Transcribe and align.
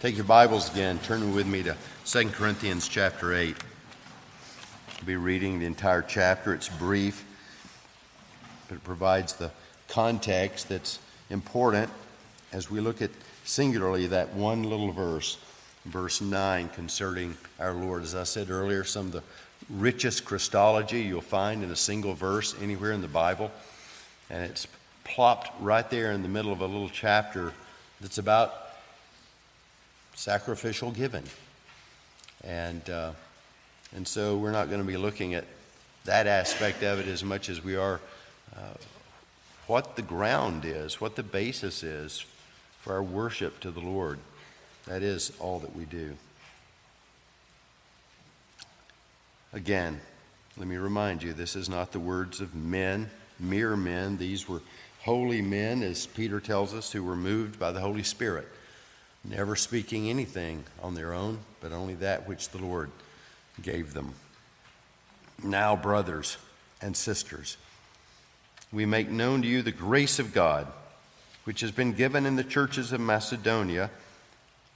Take 0.00 0.14
your 0.14 0.26
Bibles 0.26 0.70
again, 0.70 1.00
turn 1.00 1.34
with 1.34 1.48
me 1.48 1.64
to 1.64 1.74
2 2.04 2.28
Corinthians 2.28 2.86
chapter 2.86 3.34
8. 3.34 3.56
I'll 4.96 5.04
be 5.04 5.16
reading 5.16 5.58
the 5.58 5.66
entire 5.66 6.02
chapter. 6.02 6.54
It's 6.54 6.68
brief, 6.68 7.24
but 8.68 8.76
it 8.76 8.84
provides 8.84 9.32
the 9.32 9.50
context 9.88 10.68
that's 10.68 11.00
important 11.30 11.90
as 12.52 12.70
we 12.70 12.78
look 12.78 13.02
at 13.02 13.10
singularly 13.42 14.06
that 14.06 14.32
one 14.34 14.62
little 14.62 14.92
verse, 14.92 15.36
verse 15.84 16.20
9, 16.20 16.68
concerning 16.68 17.36
our 17.58 17.72
Lord. 17.72 18.04
As 18.04 18.14
I 18.14 18.22
said 18.22 18.50
earlier, 18.50 18.84
some 18.84 19.06
of 19.06 19.12
the 19.12 19.24
richest 19.68 20.24
Christology 20.24 21.00
you'll 21.00 21.22
find 21.22 21.64
in 21.64 21.72
a 21.72 21.76
single 21.76 22.14
verse 22.14 22.54
anywhere 22.62 22.92
in 22.92 23.00
the 23.00 23.08
Bible. 23.08 23.50
And 24.30 24.44
it's 24.44 24.68
plopped 25.02 25.60
right 25.60 25.90
there 25.90 26.12
in 26.12 26.22
the 26.22 26.28
middle 26.28 26.52
of 26.52 26.60
a 26.60 26.66
little 26.66 26.88
chapter 26.88 27.52
that's 28.00 28.18
about 28.18 28.67
sacrificial 30.18 30.90
giving. 30.90 31.22
And, 32.42 32.90
uh, 32.90 33.12
and 33.94 34.06
so 34.06 34.36
we're 34.36 34.50
not 34.50 34.68
going 34.68 34.80
to 34.80 34.86
be 34.86 34.96
looking 34.96 35.34
at 35.34 35.44
that 36.06 36.26
aspect 36.26 36.82
of 36.82 36.98
it 36.98 37.06
as 37.06 37.22
much 37.22 37.48
as 37.48 37.62
we 37.62 37.76
are 37.76 38.00
uh, 38.56 38.74
what 39.68 39.94
the 39.94 40.02
ground 40.02 40.64
is, 40.64 41.00
what 41.00 41.14
the 41.14 41.22
basis 41.22 41.84
is 41.84 42.24
for 42.80 42.94
our 42.94 43.02
worship 43.02 43.60
to 43.60 43.70
the 43.70 43.80
Lord. 43.80 44.18
That 44.86 45.02
is 45.02 45.32
all 45.38 45.60
that 45.60 45.76
we 45.76 45.84
do. 45.84 46.16
Again, 49.52 50.00
let 50.56 50.66
me 50.66 50.78
remind 50.78 51.22
you 51.22 51.32
this 51.32 51.54
is 51.54 51.68
not 51.68 51.92
the 51.92 52.00
words 52.00 52.40
of 52.40 52.56
men, 52.56 53.08
mere 53.38 53.76
men. 53.76 54.18
These 54.18 54.48
were 54.48 54.62
holy 55.02 55.42
men, 55.42 55.84
as 55.84 56.06
Peter 56.06 56.40
tells 56.40 56.74
us, 56.74 56.90
who 56.90 57.04
were 57.04 57.16
moved 57.16 57.60
by 57.60 57.70
the 57.70 57.80
Holy 57.80 58.02
Spirit 58.02 58.48
never 59.28 59.56
speaking 59.56 60.08
anything 60.08 60.64
on 60.82 60.94
their 60.94 61.12
own, 61.12 61.38
but 61.60 61.72
only 61.72 61.94
that 61.94 62.26
which 62.28 62.50
the 62.50 62.58
Lord 62.58 62.90
gave 63.60 63.94
them. 63.94 64.14
Now, 65.42 65.76
brothers 65.76 66.36
and 66.80 66.96
sisters, 66.96 67.56
we 68.72 68.86
make 68.86 69.08
known 69.08 69.42
to 69.42 69.48
you 69.48 69.62
the 69.62 69.72
grace 69.72 70.18
of 70.18 70.32
God, 70.32 70.66
which 71.44 71.60
has 71.60 71.70
been 71.70 71.92
given 71.92 72.26
in 72.26 72.36
the 72.36 72.44
churches 72.44 72.92
of 72.92 73.00
Macedonia, 73.00 73.90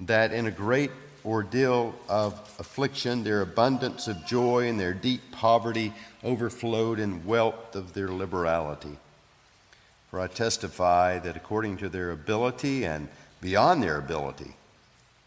that 0.00 0.32
in 0.32 0.46
a 0.46 0.50
great 0.50 0.90
ordeal 1.24 1.94
of 2.08 2.32
affliction, 2.58 3.22
their 3.22 3.42
abundance 3.42 4.08
of 4.08 4.26
joy 4.26 4.68
and 4.68 4.78
their 4.78 4.94
deep 4.94 5.20
poverty 5.30 5.92
overflowed 6.24 6.98
in 6.98 7.24
wealth 7.26 7.76
of 7.76 7.92
their 7.92 8.08
liberality. 8.08 8.98
For 10.10 10.20
I 10.20 10.26
testify 10.26 11.18
that 11.20 11.36
according 11.36 11.78
to 11.78 11.88
their 11.88 12.10
ability 12.10 12.84
and 12.84 13.08
beyond 13.42 13.82
their 13.82 13.98
ability. 13.98 14.54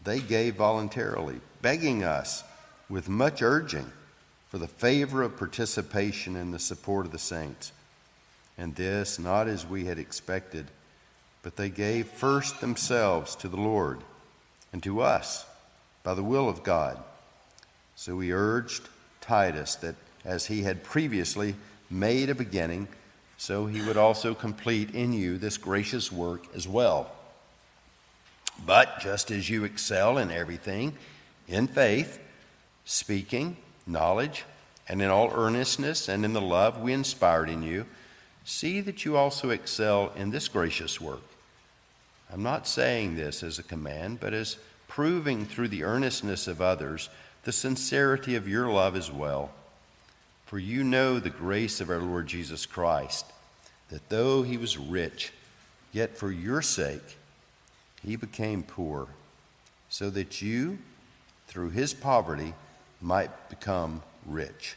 They 0.02 0.18
gave 0.18 0.56
voluntarily, 0.56 1.40
begging 1.62 2.02
us 2.02 2.42
with 2.88 3.08
much 3.08 3.42
urging 3.42 3.92
for 4.48 4.58
the 4.58 4.66
favor 4.66 5.22
of 5.22 5.36
participation 5.36 6.34
in 6.34 6.50
the 6.50 6.58
support 6.58 7.06
of 7.06 7.12
the 7.12 7.18
saints. 7.18 7.72
And 8.58 8.74
this 8.74 9.18
not 9.18 9.46
as 9.46 9.66
we 9.66 9.84
had 9.84 9.98
expected, 9.98 10.66
but 11.42 11.56
they 11.56 11.68
gave 11.68 12.08
first 12.08 12.60
themselves 12.60 13.36
to 13.36 13.48
the 13.48 13.56
Lord 13.56 14.00
and 14.72 14.82
to 14.82 15.02
us 15.02 15.44
by 16.02 16.14
the 16.14 16.24
will 16.24 16.48
of 16.48 16.62
God. 16.62 16.98
So 17.96 18.16
we 18.16 18.32
urged 18.32 18.88
Titus 19.20 19.74
that 19.76 19.96
as 20.24 20.46
he 20.46 20.62
had 20.62 20.82
previously 20.82 21.54
made 21.90 22.30
a 22.30 22.34
beginning, 22.34 22.88
so 23.36 23.66
he 23.66 23.82
would 23.82 23.96
also 23.96 24.34
complete 24.34 24.94
in 24.94 25.12
you 25.12 25.36
this 25.36 25.58
gracious 25.58 26.10
work 26.10 26.46
as 26.54 26.66
well. 26.66 27.15
But 28.64 29.00
just 29.00 29.30
as 29.30 29.50
you 29.50 29.64
excel 29.64 30.18
in 30.18 30.30
everything, 30.30 30.94
in 31.48 31.66
faith, 31.66 32.20
speaking, 32.84 33.56
knowledge, 33.86 34.44
and 34.88 35.02
in 35.02 35.08
all 35.08 35.30
earnestness 35.32 36.08
and 36.08 36.24
in 36.24 36.32
the 36.32 36.40
love 36.40 36.80
we 36.80 36.92
inspired 36.92 37.48
in 37.48 37.62
you, 37.62 37.86
see 38.44 38.80
that 38.80 39.04
you 39.04 39.16
also 39.16 39.50
excel 39.50 40.12
in 40.16 40.30
this 40.30 40.48
gracious 40.48 41.00
work. 41.00 41.22
I'm 42.32 42.42
not 42.42 42.66
saying 42.66 43.16
this 43.16 43.42
as 43.42 43.58
a 43.58 43.64
command, 43.64 44.20
but 44.20 44.32
as 44.32 44.56
proving 44.88 45.44
through 45.44 45.68
the 45.68 45.84
earnestness 45.84 46.46
of 46.46 46.60
others 46.60 47.08
the 47.44 47.52
sincerity 47.52 48.34
of 48.34 48.48
your 48.48 48.68
love 48.68 48.96
as 48.96 49.10
well. 49.10 49.50
For 50.46 50.58
you 50.58 50.84
know 50.84 51.18
the 51.18 51.30
grace 51.30 51.80
of 51.80 51.90
our 51.90 51.98
Lord 51.98 52.26
Jesus 52.26 52.66
Christ, 52.66 53.26
that 53.90 54.08
though 54.08 54.42
he 54.42 54.56
was 54.56 54.78
rich, 54.78 55.32
yet 55.92 56.16
for 56.16 56.30
your 56.30 56.62
sake, 56.62 57.18
he 58.06 58.16
became 58.16 58.62
poor 58.62 59.08
so 59.90 60.08
that 60.10 60.40
you, 60.40 60.78
through 61.48 61.70
his 61.70 61.92
poverty, 61.92 62.54
might 63.02 63.50
become 63.50 64.02
rich. 64.24 64.76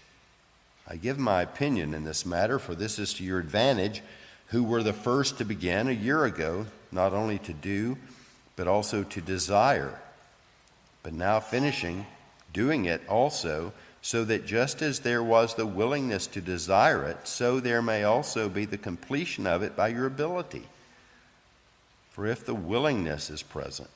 I 0.87 0.95
give 0.95 1.19
my 1.19 1.43
opinion 1.43 1.93
in 1.93 2.03
this 2.03 2.25
matter, 2.25 2.57
for 2.57 2.73
this 2.73 2.97
is 2.97 3.13
to 3.13 3.23
your 3.23 3.39
advantage, 3.39 4.01
who 4.47 4.63
were 4.63 4.81
the 4.81 4.93
first 4.93 5.37
to 5.37 5.45
begin 5.45 5.87
a 5.87 5.91
year 5.91 6.25
ago, 6.25 6.65
not 6.91 7.13
only 7.13 7.37
to 7.39 7.53
do, 7.53 7.97
but 8.55 8.67
also 8.67 9.03
to 9.03 9.21
desire, 9.21 9.99
but 11.03 11.13
now 11.13 11.39
finishing, 11.39 12.07
doing 12.51 12.85
it 12.85 13.01
also, 13.07 13.71
so 14.01 14.25
that 14.25 14.47
just 14.47 14.81
as 14.81 15.01
there 15.01 15.23
was 15.23 15.53
the 15.53 15.67
willingness 15.67 16.25
to 16.25 16.41
desire 16.41 17.05
it, 17.05 17.27
so 17.27 17.59
there 17.59 17.81
may 17.81 18.03
also 18.03 18.49
be 18.49 18.65
the 18.65 18.77
completion 18.77 19.45
of 19.45 19.61
it 19.61 19.75
by 19.75 19.89
your 19.89 20.07
ability. 20.07 20.67
For 22.19 22.27
if 22.27 22.45
the 22.45 22.53
willingness 22.53 23.29
is 23.29 23.41
present, 23.41 23.89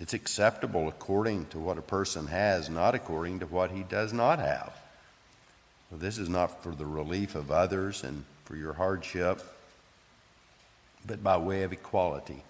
it's 0.00 0.12
acceptable 0.12 0.88
according 0.88 1.46
to 1.50 1.60
what 1.60 1.78
a 1.78 1.80
person 1.80 2.26
has, 2.26 2.68
not 2.68 2.96
according 2.96 3.38
to 3.38 3.46
what 3.46 3.70
he 3.70 3.84
does 3.84 4.12
not 4.12 4.40
have. 4.40 4.76
Well, 5.88 6.00
this 6.00 6.18
is 6.18 6.28
not 6.28 6.60
for 6.60 6.74
the 6.74 6.86
relief 6.86 7.36
of 7.36 7.52
others 7.52 8.02
and 8.02 8.24
for 8.44 8.56
your 8.56 8.72
hardship, 8.72 9.40
but 11.06 11.22
by 11.22 11.36
way 11.36 11.62
of 11.62 11.72
equality. 11.72 12.42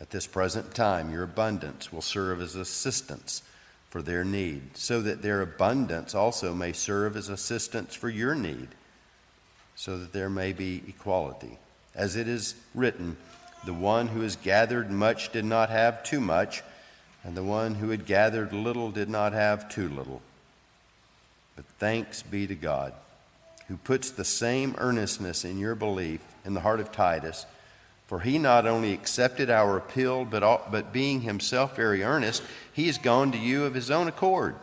At 0.00 0.08
this 0.08 0.26
present 0.26 0.74
time, 0.74 1.12
your 1.12 1.24
abundance 1.24 1.92
will 1.92 2.00
serve 2.00 2.40
as 2.40 2.54
assistance 2.54 3.42
for 3.90 4.00
their 4.00 4.24
need, 4.24 4.78
so 4.78 5.02
that 5.02 5.20
their 5.20 5.42
abundance 5.42 6.14
also 6.14 6.54
may 6.54 6.72
serve 6.72 7.18
as 7.18 7.28
assistance 7.28 7.94
for 7.94 8.08
your 8.08 8.34
need, 8.34 8.68
so 9.76 9.98
that 9.98 10.14
there 10.14 10.30
may 10.30 10.54
be 10.54 10.82
equality. 10.88 11.58
As 11.94 12.16
it 12.16 12.28
is 12.28 12.54
written, 12.74 13.18
the 13.64 13.74
one 13.74 14.08
who 14.08 14.20
has 14.20 14.36
gathered 14.36 14.90
much 14.90 15.32
did 15.32 15.44
not 15.44 15.70
have 15.70 16.02
too 16.02 16.20
much, 16.20 16.62
and 17.24 17.36
the 17.36 17.42
one 17.42 17.74
who 17.74 17.90
had 17.90 18.06
gathered 18.06 18.52
little 18.52 18.90
did 18.90 19.08
not 19.08 19.32
have 19.32 19.68
too 19.68 19.88
little. 19.88 20.22
But 21.56 21.64
thanks 21.78 22.22
be 22.22 22.46
to 22.46 22.54
God, 22.54 22.92
who 23.66 23.76
puts 23.76 24.10
the 24.10 24.24
same 24.24 24.74
earnestness 24.78 25.44
in 25.44 25.58
your 25.58 25.74
belief 25.74 26.20
in 26.44 26.54
the 26.54 26.60
heart 26.60 26.80
of 26.80 26.92
Titus. 26.92 27.46
For 28.06 28.20
he 28.20 28.38
not 28.38 28.66
only 28.66 28.94
accepted 28.94 29.50
our 29.50 29.76
appeal, 29.76 30.24
but, 30.24 30.70
but 30.70 30.92
being 30.92 31.20
himself 31.20 31.76
very 31.76 32.02
earnest, 32.02 32.42
he 32.72 32.86
has 32.86 32.96
gone 32.96 33.32
to 33.32 33.38
you 33.38 33.64
of 33.64 33.74
his 33.74 33.90
own 33.90 34.08
accord. 34.08 34.54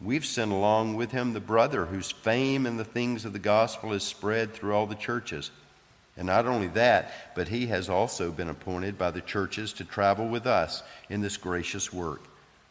We've 0.00 0.24
sent 0.24 0.50
along 0.50 0.96
with 0.96 1.10
him 1.10 1.34
the 1.34 1.40
brother 1.40 1.84
whose 1.84 2.10
fame 2.10 2.64
in 2.64 2.78
the 2.78 2.84
things 2.84 3.26
of 3.26 3.34
the 3.34 3.38
gospel 3.38 3.92
is 3.92 4.02
spread 4.02 4.54
through 4.54 4.72
all 4.74 4.86
the 4.86 4.94
churches. 4.94 5.50
And 6.20 6.26
not 6.26 6.44
only 6.44 6.66
that, 6.68 7.34
but 7.34 7.48
he 7.48 7.68
has 7.68 7.88
also 7.88 8.30
been 8.30 8.50
appointed 8.50 8.98
by 8.98 9.10
the 9.10 9.22
churches 9.22 9.72
to 9.72 9.86
travel 9.86 10.28
with 10.28 10.46
us 10.46 10.82
in 11.08 11.22
this 11.22 11.38
gracious 11.38 11.94
work, 11.94 12.20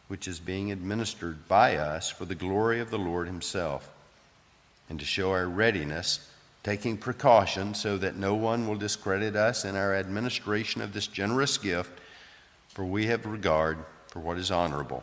which 0.06 0.28
is 0.28 0.38
being 0.38 0.70
administered 0.70 1.48
by 1.48 1.74
us 1.74 2.08
for 2.08 2.26
the 2.26 2.36
glory 2.36 2.78
of 2.78 2.90
the 2.90 2.98
Lord 2.98 3.26
himself, 3.26 3.90
and 4.88 5.00
to 5.00 5.04
show 5.04 5.32
our 5.32 5.48
readiness, 5.48 6.30
taking 6.62 6.96
precaution 6.96 7.74
so 7.74 7.98
that 7.98 8.14
no 8.14 8.36
one 8.36 8.68
will 8.68 8.76
discredit 8.76 9.34
us 9.34 9.64
in 9.64 9.74
our 9.74 9.96
administration 9.96 10.80
of 10.80 10.92
this 10.92 11.08
generous 11.08 11.58
gift, 11.58 11.98
for 12.68 12.84
we 12.84 13.06
have 13.06 13.26
regard 13.26 13.78
for 14.06 14.20
what 14.20 14.38
is 14.38 14.52
honorable, 14.52 15.02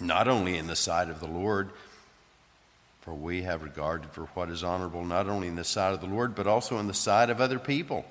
not 0.00 0.28
only 0.28 0.56
in 0.56 0.66
the 0.66 0.74
sight 0.74 1.10
of 1.10 1.20
the 1.20 1.28
Lord, 1.28 1.68
for 3.08 3.14
we 3.14 3.40
have 3.40 3.62
regard 3.62 4.04
for 4.12 4.24
what 4.34 4.50
is 4.50 4.62
honorable 4.62 5.02
not 5.02 5.30
only 5.30 5.48
in 5.48 5.56
the 5.56 5.64
sight 5.64 5.94
of 5.94 6.02
the 6.02 6.06
Lord, 6.06 6.34
but 6.34 6.46
also 6.46 6.78
in 6.78 6.86
the 6.86 6.92
sight 6.92 7.30
of 7.30 7.40
other 7.40 7.58
people. 7.58 8.04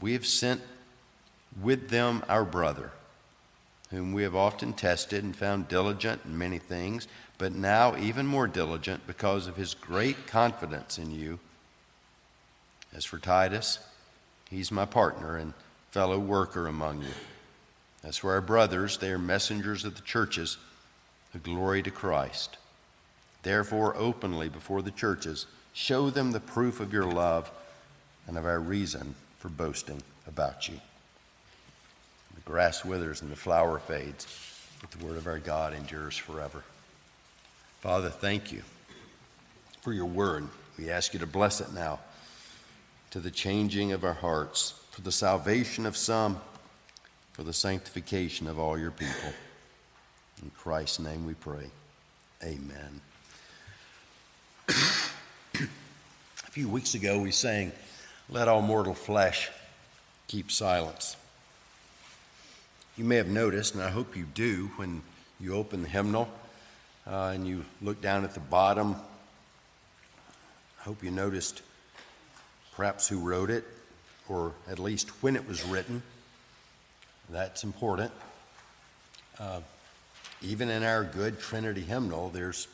We 0.00 0.12
have 0.12 0.24
sent 0.24 0.60
with 1.60 1.88
them 1.88 2.22
our 2.28 2.44
brother, 2.44 2.92
whom 3.90 4.12
we 4.12 4.22
have 4.22 4.36
often 4.36 4.72
tested 4.72 5.24
and 5.24 5.34
found 5.34 5.66
diligent 5.66 6.20
in 6.24 6.38
many 6.38 6.58
things, 6.58 7.08
but 7.38 7.56
now 7.56 7.96
even 7.96 8.24
more 8.24 8.46
diligent 8.46 9.04
because 9.04 9.48
of 9.48 9.56
his 9.56 9.74
great 9.74 10.28
confidence 10.28 10.96
in 10.96 11.10
you. 11.10 11.40
As 12.94 13.04
for 13.04 13.18
Titus, 13.18 13.80
he's 14.48 14.70
my 14.70 14.84
partner 14.84 15.36
and 15.36 15.54
fellow 15.90 16.20
worker 16.20 16.68
among 16.68 17.00
you. 17.02 17.14
As 18.04 18.16
for 18.16 18.30
our 18.30 18.40
brothers, 18.40 18.98
they 18.98 19.10
are 19.10 19.18
messengers 19.18 19.84
of 19.84 19.96
the 19.96 20.02
churches, 20.02 20.56
a 21.34 21.38
glory 21.38 21.82
to 21.82 21.90
Christ. 21.90 22.58
Therefore, 23.42 23.96
openly 23.96 24.48
before 24.48 24.82
the 24.82 24.90
churches, 24.90 25.46
show 25.72 26.10
them 26.10 26.32
the 26.32 26.40
proof 26.40 26.80
of 26.80 26.92
your 26.92 27.06
love 27.06 27.50
and 28.26 28.38
of 28.38 28.44
our 28.44 28.60
reason 28.60 29.14
for 29.38 29.48
boasting 29.48 30.02
about 30.26 30.68
you. 30.68 30.80
The 32.34 32.40
grass 32.42 32.84
withers 32.84 33.22
and 33.22 33.30
the 33.30 33.36
flower 33.36 33.78
fades, 33.78 34.26
but 34.80 34.90
the 34.90 35.04
word 35.04 35.16
of 35.16 35.26
our 35.26 35.38
God 35.38 35.74
endures 35.74 36.16
forever. 36.16 36.62
Father, 37.80 38.10
thank 38.10 38.52
you 38.52 38.62
for 39.80 39.92
your 39.92 40.06
word. 40.06 40.48
We 40.78 40.90
ask 40.90 41.12
you 41.12 41.20
to 41.20 41.26
bless 41.26 41.60
it 41.60 41.72
now 41.72 41.98
to 43.10 43.20
the 43.20 43.30
changing 43.30 43.92
of 43.92 44.04
our 44.04 44.14
hearts, 44.14 44.74
for 44.90 45.02
the 45.02 45.12
salvation 45.12 45.84
of 45.84 45.96
some, 45.96 46.40
for 47.32 47.42
the 47.42 47.52
sanctification 47.52 48.46
of 48.46 48.58
all 48.58 48.78
your 48.78 48.90
people. 48.90 49.32
In 50.42 50.50
Christ's 50.50 50.98
name 50.98 51.26
we 51.26 51.34
pray. 51.34 51.70
Amen. 52.42 53.02
A 54.72 56.50
few 56.50 56.68
weeks 56.68 56.94
ago, 56.94 57.18
we 57.20 57.30
sang, 57.30 57.72
Let 58.30 58.48
All 58.48 58.62
Mortal 58.62 58.94
Flesh 58.94 59.50
Keep 60.28 60.50
Silence. 60.50 61.16
You 62.96 63.04
may 63.04 63.16
have 63.16 63.28
noticed, 63.28 63.74
and 63.74 63.82
I 63.82 63.90
hope 63.90 64.16
you 64.16 64.24
do, 64.24 64.70
when 64.76 65.02
you 65.40 65.54
open 65.54 65.82
the 65.82 65.88
hymnal 65.88 66.28
uh, 67.06 67.32
and 67.34 67.46
you 67.46 67.64
look 67.82 68.00
down 68.00 68.24
at 68.24 68.32
the 68.34 68.40
bottom, 68.40 68.96
I 70.80 70.84
hope 70.84 71.02
you 71.02 71.10
noticed 71.10 71.60
perhaps 72.74 73.08
who 73.08 73.18
wrote 73.18 73.50
it, 73.50 73.64
or 74.28 74.52
at 74.70 74.78
least 74.78 75.10
when 75.22 75.36
it 75.36 75.46
was 75.46 75.62
written. 75.64 76.02
That's 77.28 77.62
important. 77.64 78.10
Uh, 79.38 79.60
even 80.40 80.70
in 80.70 80.82
our 80.82 81.04
good 81.04 81.40
Trinity 81.40 81.82
hymnal, 81.82 82.30
there's, 82.30 82.68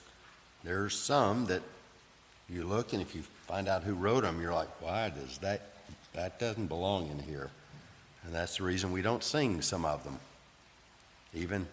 there's 0.63 0.97
some 0.97 1.47
that 1.47 1.63
you 2.49 2.65
look 2.65 2.93
and 2.93 3.03
if 3.03 3.15
you 3.15 3.23
find 3.47 3.69
out 3.69 3.83
who 3.83 3.95
wrote 3.95 4.23
them, 4.23 4.41
you're 4.41 4.55
like, 4.55 4.69
why 4.81 5.11
does 5.11 5.39
that, 5.39 5.73
that 6.15 6.39
doesn't 6.39 6.67
belong 6.67 7.09
in 7.11 7.19
here. 7.19 7.51
And 8.25 8.35
that's 8.35 8.59
the 8.59 8.65
reason 8.65 8.93
we 8.93 9.03
don't 9.03 9.25
sing 9.25 9.63
some 9.63 9.85
of 9.85 10.05
them. 10.05 10.19
Even 11.35 11.67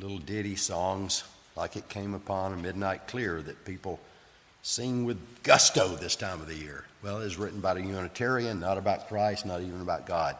little 0.00 0.18
ditty 0.18 0.56
songs 0.56 1.24
like 1.56 1.76
it 1.76 1.88
came 1.88 2.14
upon 2.14 2.52
a 2.52 2.56
midnight 2.56 3.06
clear 3.06 3.42
that 3.42 3.64
people 3.64 3.98
sing 4.62 5.04
with 5.04 5.18
gusto 5.42 5.96
this 5.96 6.16
time 6.16 6.40
of 6.40 6.46
the 6.46 6.54
year. 6.54 6.84
Well, 7.02 7.20
it's 7.20 7.38
written 7.38 7.60
by 7.60 7.72
a 7.72 7.80
Unitarian, 7.80 8.60
not 8.60 8.78
about 8.78 9.08
Christ, 9.08 9.46
not 9.46 9.60
even 9.60 9.80
about 9.80 10.06
God. 10.06 10.36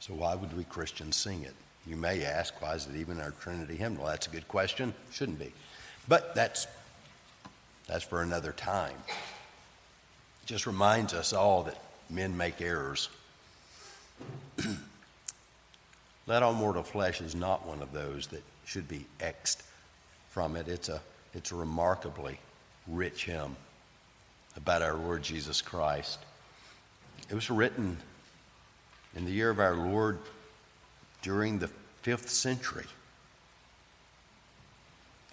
So 0.00 0.14
why 0.14 0.34
would 0.34 0.56
we 0.56 0.64
Christians 0.64 1.16
sing 1.16 1.42
it? 1.42 1.54
You 1.86 1.96
may 1.96 2.24
ask, 2.24 2.60
why 2.60 2.74
is 2.74 2.86
it 2.86 2.96
even 2.96 3.20
our 3.20 3.32
Trinity 3.32 3.76
hymnal? 3.76 4.06
That's 4.06 4.26
a 4.26 4.30
good 4.30 4.48
question. 4.48 4.94
Shouldn't 5.12 5.38
be. 5.38 5.52
But 6.08 6.34
that's, 6.34 6.66
that's 7.86 8.04
for 8.04 8.22
another 8.22 8.52
time. 8.52 8.96
It 9.08 10.46
just 10.46 10.66
reminds 10.66 11.14
us 11.14 11.32
all 11.32 11.64
that 11.64 11.78
men 12.10 12.36
make 12.36 12.60
errors. 12.60 13.08
Let 16.26 16.42
all 16.42 16.54
mortal 16.54 16.82
flesh 16.82 17.20
is 17.20 17.34
not 17.34 17.66
one 17.66 17.82
of 17.82 17.92
those 17.92 18.28
that 18.28 18.42
should 18.64 18.88
be 18.88 19.04
Xed 19.20 19.58
from 20.30 20.56
it. 20.56 20.68
It's 20.68 20.88
a, 20.88 21.00
it's 21.34 21.52
a 21.52 21.54
remarkably 21.54 22.38
rich 22.88 23.26
hymn 23.26 23.56
about 24.56 24.82
our 24.82 24.94
Lord 24.94 25.22
Jesus 25.22 25.60
Christ. 25.60 26.18
It 27.28 27.34
was 27.34 27.50
written 27.50 27.98
in 29.16 29.24
the 29.24 29.30
year 29.30 29.50
of 29.50 29.60
our 29.60 29.74
Lord 29.74 30.18
during 31.22 31.58
the 31.58 31.68
fifth 32.02 32.28
century. 32.28 32.86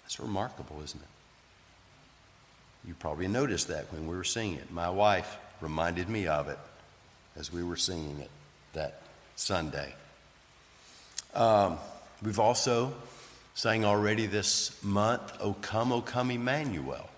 That's 0.02 0.20
remarkable, 0.20 0.80
isn't 0.82 1.00
it? 1.00 1.08
You 2.86 2.94
probably 2.94 3.28
noticed 3.28 3.68
that 3.68 3.92
when 3.92 4.06
we 4.08 4.16
were 4.16 4.24
singing 4.24 4.56
it. 4.56 4.70
My 4.70 4.90
wife 4.90 5.36
reminded 5.60 6.08
me 6.08 6.26
of 6.26 6.48
it 6.48 6.58
as 7.36 7.52
we 7.52 7.62
were 7.62 7.76
singing 7.76 8.18
it 8.20 8.30
that 8.72 9.02
Sunday. 9.36 9.94
Um, 11.34 11.78
we've 12.22 12.40
also 12.40 12.92
sang 13.54 13.84
already 13.84 14.26
this 14.26 14.82
month, 14.82 15.32
O 15.40 15.54
come, 15.54 15.92
O 15.92 16.00
come, 16.00 16.30
Emmanuel. 16.30 17.08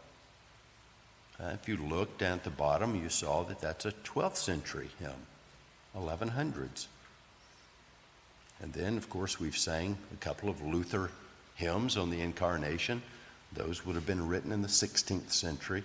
Uh, 1.41 1.49
if 1.49 1.69
you 1.69 1.77
look 1.77 2.19
down 2.19 2.35
at 2.35 2.45
the 2.45 2.51
bottom, 2.51 2.95
you 2.95 3.09
saw 3.09 3.43
that 3.45 3.61
that's 3.61 3.85
a 3.85 3.93
12th 3.93 4.37
century 4.37 4.91
hymn, 5.01 5.11
1100s. 5.97 6.87
And 8.63 8.73
then, 8.73 8.97
of 8.97 9.11
course, 9.11 9.41
we've 9.41 9.57
sang 9.57 9.99
a 10.13 10.17
couple 10.17 10.49
of 10.49 10.63
Luther 10.63 11.11
hymns 11.57 11.97
on 11.97 12.11
the 12.11 12.21
Incarnation. 12.21 13.03
Those 13.55 13.87
would 13.87 13.95
have 13.95 14.07
been 14.07 14.29
written 14.29 14.53
in 14.53 14.63
the 14.63 14.69
16th 14.69 15.31
century. 15.31 15.85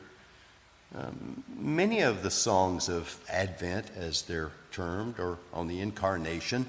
Um, 0.96 1.44
many 1.56 2.02
of 2.02 2.24
the 2.24 2.32
songs 2.32 2.90
of 2.90 3.20
Advent, 3.30 3.92
as 3.96 4.24
they're 4.24 4.52
termed, 4.72 5.20
or 5.20 5.38
on 5.54 5.68
the 5.68 5.82
Incarnation, 5.82 6.66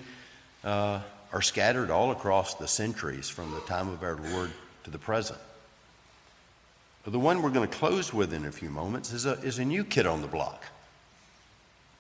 uh, 0.62 1.00
are 1.32 1.43
scattered 1.43 1.91
all 1.91 2.11
across 2.11 2.55
the 2.55 2.69
centuries 2.69 3.29
from 3.29 3.52
the 3.52 3.61
time 3.61 3.88
of 3.88 4.02
our 4.02 4.17
Lord 4.17 4.50
to 4.85 4.91
the 4.91 4.99
present. 4.99 5.38
The 7.06 7.19
one 7.19 7.41
we're 7.41 7.50
going 7.50 7.69
to 7.69 7.76
close 7.76 8.12
with 8.12 8.35
in 8.35 8.44
a 8.44 8.53
few 8.53 8.69
moments 8.69 9.12
is 9.12 9.25
a, 9.25 9.32
is 9.41 9.58
a 9.58 9.64
new 9.64 9.85
kid 9.85 10.06
on 10.06 10.20
the 10.20 10.29
block. 10.29 10.64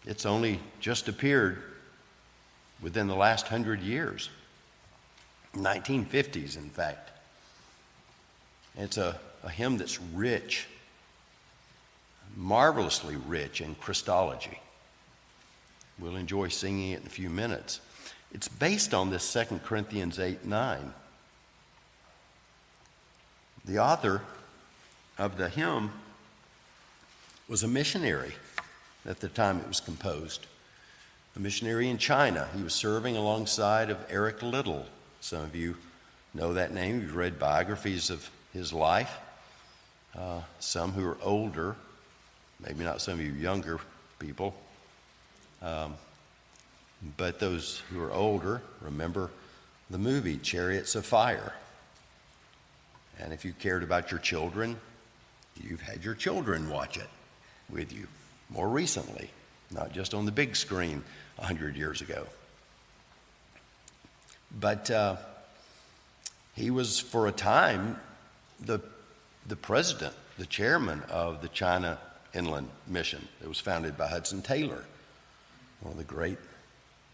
It's 0.04 0.26
only 0.26 0.60
just 0.78 1.08
appeared 1.08 1.62
within 2.82 3.06
the 3.06 3.16
last 3.16 3.48
hundred 3.48 3.80
years, 3.80 4.28
1950s, 5.54 6.56
in 6.56 6.68
fact. 6.68 7.10
It's 8.76 8.96
a, 8.96 9.18
a 9.42 9.50
hymn 9.50 9.78
that's 9.78 10.00
rich, 10.00 10.66
marvelously 12.36 13.16
rich 13.16 13.60
in 13.60 13.74
Christology. 13.74 14.60
We'll 15.98 16.16
enjoy 16.16 16.48
singing 16.48 16.92
it 16.92 17.00
in 17.00 17.06
a 17.06 17.10
few 17.10 17.28
minutes. 17.28 17.80
It's 18.32 18.48
based 18.48 18.94
on 18.94 19.10
this 19.10 19.30
2 19.32 19.60
Corinthians 19.64 20.18
8 20.18 20.44
9. 20.44 20.94
The 23.64 23.78
author 23.78 24.22
of 25.18 25.36
the 25.36 25.48
hymn 25.48 25.90
was 27.48 27.62
a 27.62 27.68
missionary 27.68 28.32
at 29.04 29.20
the 29.20 29.28
time 29.28 29.58
it 29.58 29.68
was 29.68 29.80
composed, 29.80 30.46
a 31.36 31.40
missionary 31.40 31.88
in 31.88 31.98
China. 31.98 32.48
He 32.56 32.62
was 32.62 32.74
serving 32.74 33.16
alongside 33.16 33.90
of 33.90 33.98
Eric 34.08 34.42
Liddell. 34.42 34.86
Some 35.20 35.42
of 35.42 35.54
you 35.54 35.76
know 36.32 36.54
that 36.54 36.72
name. 36.72 37.00
You've 37.00 37.16
read 37.16 37.38
biographies 37.38 38.08
of 38.08 38.30
his 38.52 38.72
life. 38.72 39.12
Uh, 40.16 40.40
some 40.58 40.92
who 40.92 41.06
are 41.06 41.18
older, 41.22 41.76
maybe 42.66 42.84
not 42.84 43.00
some 43.00 43.14
of 43.14 43.20
you 43.20 43.32
younger 43.32 43.78
people, 44.18 44.54
um, 45.62 45.94
but 47.16 47.38
those 47.38 47.82
who 47.90 48.02
are 48.02 48.12
older 48.12 48.60
remember 48.80 49.30
the 49.88 49.98
movie 49.98 50.36
Chariots 50.36 50.94
of 50.94 51.06
Fire. 51.06 51.54
And 53.20 53.32
if 53.32 53.44
you 53.44 53.52
cared 53.52 53.82
about 53.82 54.10
your 54.10 54.20
children, 54.20 54.76
You've 55.62 55.80
had 55.80 56.04
your 56.04 56.14
children 56.14 56.70
watch 56.70 56.96
it 56.96 57.08
with 57.68 57.92
you 57.92 58.06
more 58.48 58.68
recently, 58.68 59.30
not 59.70 59.92
just 59.92 60.14
on 60.14 60.24
the 60.24 60.32
big 60.32 60.56
screen 60.56 61.04
100 61.36 61.76
years 61.76 62.00
ago. 62.00 62.26
But 64.58 64.90
uh, 64.90 65.16
he 66.54 66.70
was, 66.70 66.98
for 66.98 67.26
a 67.26 67.32
time, 67.32 67.98
the, 68.64 68.80
the 69.46 69.56
president, 69.56 70.14
the 70.38 70.46
chairman 70.46 71.02
of 71.10 71.42
the 71.42 71.48
China 71.48 71.98
Inland 72.34 72.68
Mission 72.86 73.26
that 73.40 73.48
was 73.48 73.60
founded 73.60 73.96
by 73.96 74.08
Hudson 74.08 74.42
Taylor, 74.42 74.84
one 75.80 75.92
of 75.92 75.98
the 75.98 76.04
great 76.04 76.38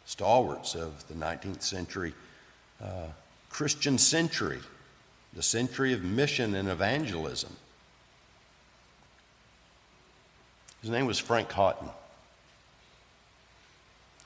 stalwarts 0.05 0.75
of 0.75 1.07
the 1.09 1.15
19th 1.15 1.63
century 1.63 2.15
uh, 2.83 3.07
Christian 3.49 3.97
century, 3.97 4.61
the 5.33 5.43
century 5.43 5.93
of 5.93 6.05
mission 6.05 6.55
and 6.55 6.69
evangelism. 6.69 7.57
His 10.83 10.91
name 10.91 11.07
was 11.07 11.19
Frank 11.19 11.51
Houghton. 11.53 11.89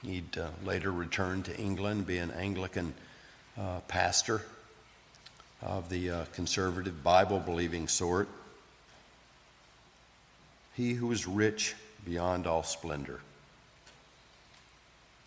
He'd 0.05 0.37
uh, 0.37 0.49
later 0.65 0.91
return 0.91 1.43
to 1.45 1.57
England, 1.57 2.07
be 2.07 2.19
an 2.19 2.31
Anglican 2.33 2.95
uh, 3.59 3.81
pastor 3.87 4.43
of 5.63 5.89
the 5.89 6.11
uh, 6.11 6.25
conservative, 6.33 7.03
Bible 7.03 7.39
believing 7.39 7.89
sort. 7.89 8.29
He 10.77 10.95
who 10.95 11.11
is 11.13 11.27
rich 11.27 11.75
beyond 12.05 12.47
all 12.47 12.63
splendor. 12.63 13.21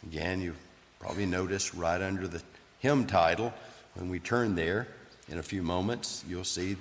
Again, 0.08 0.42
you 0.42 0.56
probably 1.00 1.25
notice 1.25 1.75
right 1.75 2.02
under 2.02 2.28
the 2.28 2.42
hymn 2.80 3.06
title, 3.06 3.54
when 3.94 4.10
we 4.10 4.20
turn 4.20 4.56
there 4.56 4.88
in 5.30 5.38
a 5.38 5.44
few 5.44 5.62
moments, 5.62 6.24
you'll 6.28 6.44
see 6.44 6.75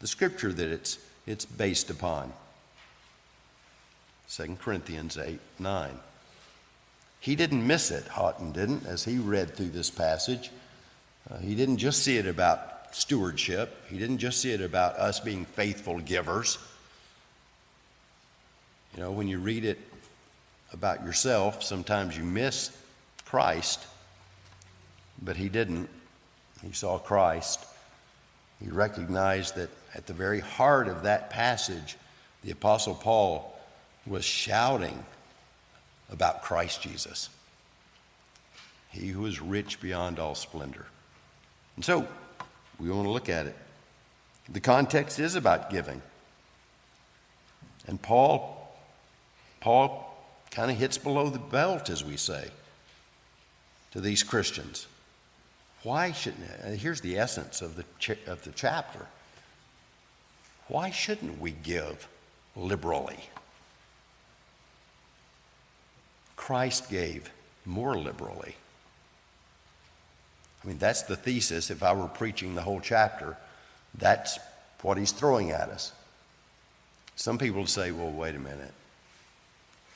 the 0.00 0.06
scripture 0.06 0.52
that 0.52 0.70
it's, 0.70 0.98
it's 1.26 1.44
based 1.44 1.90
upon. 1.90 2.32
2 4.30 4.56
Corinthians 4.60 5.18
8 5.18 5.38
9. 5.58 5.90
He 7.20 7.36
didn't 7.36 7.66
miss 7.66 7.90
it, 7.90 8.08
Houghton 8.08 8.52
didn't, 8.52 8.86
as 8.86 9.04
he 9.04 9.18
read 9.18 9.54
through 9.54 9.68
this 9.68 9.90
passage. 9.90 10.50
Uh, 11.30 11.38
he 11.38 11.54
didn't 11.54 11.76
just 11.76 12.02
see 12.02 12.16
it 12.16 12.26
about 12.26 12.71
stewardship, 12.92 13.76
he 13.88 13.98
didn't 13.98 14.18
just 14.18 14.40
see 14.40 14.52
it 14.52 14.60
about 14.60 14.96
us 14.96 15.20
being 15.20 15.44
faithful 15.44 15.98
givers. 16.00 16.58
You 18.94 19.02
know, 19.02 19.12
when 19.12 19.28
you 19.28 19.38
read 19.38 19.64
it 19.64 19.78
about 20.72 21.04
yourself, 21.04 21.62
sometimes 21.62 22.16
you 22.16 22.24
miss 22.24 22.76
Christ 23.24 23.86
but 25.22 25.36
he 25.36 25.48
didn't. 25.48 25.88
He 26.62 26.72
saw 26.72 26.98
Christ. 26.98 27.64
He 28.62 28.70
recognized 28.70 29.56
that 29.56 29.70
at 29.94 30.06
the 30.06 30.12
very 30.12 30.40
heart 30.40 30.88
of 30.88 31.04
that 31.04 31.30
passage, 31.30 31.96
the 32.42 32.50
Apostle 32.50 32.94
Paul 32.94 33.56
was 34.06 34.24
shouting 34.24 35.04
about 36.10 36.42
Christ 36.42 36.82
Jesus, 36.82 37.30
he 38.90 39.08
who 39.08 39.24
is 39.26 39.40
rich 39.40 39.80
beyond 39.80 40.18
all 40.18 40.34
splendor. 40.34 40.86
And 41.76 41.84
so, 41.84 42.06
we 42.82 42.90
want 42.90 43.04
to 43.04 43.10
look 43.10 43.28
at 43.28 43.46
it. 43.46 43.56
The 44.48 44.60
context 44.60 45.20
is 45.20 45.36
about 45.36 45.70
giving. 45.70 46.02
And 47.86 48.00
Paul, 48.02 48.74
Paul 49.60 50.12
kind 50.50 50.70
of 50.70 50.76
hits 50.76 50.98
below 50.98 51.28
the 51.30 51.38
belt, 51.38 51.88
as 51.88 52.04
we 52.04 52.16
say, 52.16 52.48
to 53.92 54.00
these 54.00 54.24
Christians. 54.24 54.88
Why 55.84 56.10
shouldn't, 56.10 56.48
here's 56.78 57.00
the 57.00 57.18
essence 57.18 57.62
of 57.62 57.76
the, 57.76 57.84
of 58.26 58.42
the 58.42 58.50
chapter. 58.50 59.06
Why 60.66 60.90
shouldn't 60.90 61.40
we 61.40 61.52
give 61.52 62.08
liberally? 62.56 63.28
Christ 66.34 66.90
gave 66.90 67.30
more 67.64 67.96
liberally. 67.96 68.56
I 70.62 70.68
mean, 70.68 70.78
that's 70.78 71.02
the 71.02 71.16
thesis. 71.16 71.70
If 71.70 71.82
I 71.82 71.92
were 71.92 72.08
preaching 72.08 72.54
the 72.54 72.62
whole 72.62 72.80
chapter, 72.80 73.36
that's 73.96 74.38
what 74.82 74.96
he's 74.96 75.12
throwing 75.12 75.50
at 75.50 75.68
us. 75.68 75.92
Some 77.16 77.38
people 77.38 77.66
say, 77.66 77.90
well, 77.90 78.10
wait 78.10 78.34
a 78.34 78.38
minute. 78.38 78.72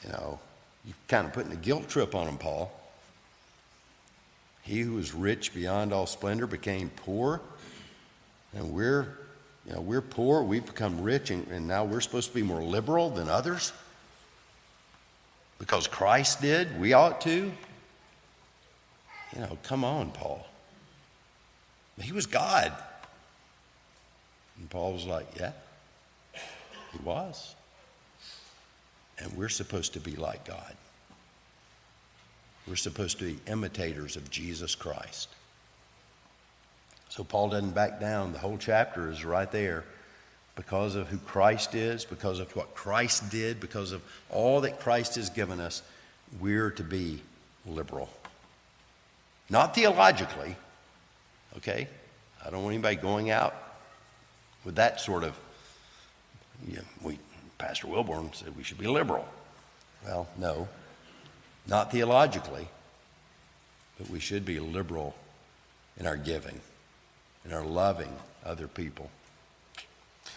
You 0.04 0.10
know, 0.10 0.38
you're 0.84 0.94
kind 1.08 1.26
of 1.26 1.32
putting 1.32 1.52
a 1.52 1.56
guilt 1.56 1.88
trip 1.88 2.14
on 2.14 2.28
him, 2.28 2.38
Paul. 2.38 2.72
He 4.62 4.80
who 4.80 4.94
was 4.94 5.14
rich 5.14 5.54
beyond 5.54 5.92
all 5.92 6.06
splendor 6.06 6.46
became 6.46 6.90
poor, 6.96 7.40
and 8.52 8.72
we're, 8.72 9.06
you 9.64 9.74
know, 9.74 9.80
we're 9.80 10.00
poor. 10.00 10.42
We've 10.42 10.66
become 10.66 11.02
rich, 11.02 11.30
and, 11.30 11.46
and 11.48 11.68
now 11.68 11.84
we're 11.84 12.00
supposed 12.00 12.30
to 12.30 12.34
be 12.34 12.42
more 12.42 12.62
liberal 12.62 13.10
than 13.10 13.28
others 13.28 13.72
because 15.58 15.86
Christ 15.86 16.40
did. 16.40 16.80
We 16.80 16.92
ought 16.92 17.20
to. 17.22 17.52
You 19.34 19.40
know, 19.40 19.58
come 19.62 19.84
on, 19.84 20.10
Paul. 20.10 20.46
He 22.00 22.12
was 22.12 22.26
God. 22.26 22.72
And 24.58 24.70
Paul 24.70 24.92
was 24.92 25.04
like, 25.04 25.26
Yeah, 25.38 25.52
he 26.92 26.98
was. 27.04 27.54
And 29.18 29.32
we're 29.32 29.48
supposed 29.48 29.94
to 29.94 30.00
be 30.00 30.14
like 30.14 30.44
God. 30.44 30.74
We're 32.68 32.76
supposed 32.76 33.18
to 33.20 33.24
be 33.24 33.38
imitators 33.46 34.16
of 34.16 34.30
Jesus 34.30 34.74
Christ. 34.74 35.28
So 37.08 37.24
Paul 37.24 37.50
doesn't 37.50 37.70
back 37.70 38.00
down. 38.00 38.32
The 38.32 38.38
whole 38.38 38.58
chapter 38.58 39.10
is 39.10 39.24
right 39.24 39.50
there 39.50 39.84
because 40.54 40.96
of 40.96 41.08
who 41.08 41.18
Christ 41.18 41.74
is, 41.74 42.04
because 42.04 42.40
of 42.40 42.54
what 42.56 42.74
Christ 42.74 43.30
did, 43.30 43.60
because 43.60 43.92
of 43.92 44.02
all 44.30 44.62
that 44.62 44.80
Christ 44.80 45.14
has 45.14 45.30
given 45.30 45.60
us. 45.60 45.82
We're 46.40 46.70
to 46.72 46.82
be 46.82 47.22
liberal. 47.66 48.10
Not 49.48 49.74
theologically, 49.74 50.56
okay? 51.56 51.88
I 52.44 52.50
don't 52.50 52.62
want 52.62 52.74
anybody 52.74 52.96
going 52.96 53.30
out 53.30 53.54
with 54.64 54.76
that 54.76 55.00
sort 55.00 55.24
of, 55.24 55.38
yeah, 56.68 56.80
we, 57.02 57.18
Pastor 57.58 57.86
Wilborn 57.86 58.34
said 58.34 58.56
we 58.56 58.62
should 58.62 58.78
be 58.78 58.86
liberal. 58.86 59.26
Well, 60.04 60.28
no, 60.38 60.68
not 61.66 61.90
theologically, 61.90 62.68
but 63.98 64.10
we 64.10 64.20
should 64.20 64.44
be 64.44 64.60
liberal 64.60 65.14
in 65.98 66.06
our 66.06 66.16
giving, 66.16 66.60
in 67.44 67.52
our 67.52 67.64
loving 67.64 68.12
other 68.44 68.68
people. 68.68 69.10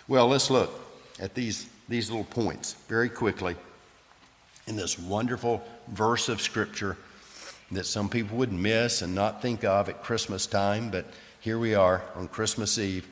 Well, 0.08 0.28
let's 0.28 0.50
look 0.50 0.72
at 1.20 1.36
these, 1.36 1.68
these 1.88 2.10
little 2.10 2.26
points 2.26 2.74
very 2.88 3.10
quickly 3.10 3.56
in 4.68 4.76
this 4.76 4.98
wonderful 4.98 5.64
verse 5.88 6.30
of 6.30 6.42
Scripture 6.42 6.98
that 7.72 7.86
some 7.86 8.10
people 8.10 8.38
would 8.38 8.52
miss 8.52 9.02
and 9.02 9.14
not 9.14 9.42
think 9.42 9.64
of 9.64 9.90
at 9.90 10.04
Christmas 10.04 10.48
time, 10.48 10.90
but 10.90 11.06
here 11.40 11.60
we 11.60 11.76
are 11.76 12.04
on 12.16 12.28
Christmas 12.28 12.78
Eve, 12.78 13.08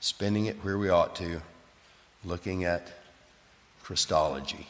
spending 0.00 0.46
it 0.46 0.64
where 0.64 0.78
we 0.78 0.88
ought 0.88 1.16
to, 1.16 1.40
looking 2.24 2.64
at 2.64 2.92
Christology. 3.82 4.66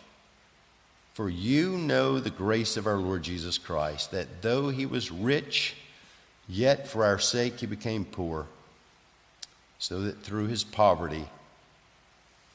For 1.14 1.28
you 1.28 1.76
know 1.76 2.20
the 2.20 2.30
grace 2.30 2.76
of 2.76 2.86
our 2.86 2.96
Lord 2.96 3.22
Jesus 3.22 3.58
Christ, 3.58 4.12
that 4.12 4.42
though 4.42 4.70
he 4.70 4.86
was 4.86 5.10
rich, 5.10 5.74
yet 6.48 6.88
for 6.88 7.04
our 7.04 7.18
sake 7.18 7.60
he 7.60 7.66
became 7.66 8.04
poor, 8.04 8.46
so 9.78 10.00
that 10.02 10.22
through 10.22 10.46
his 10.46 10.64
poverty 10.64 11.26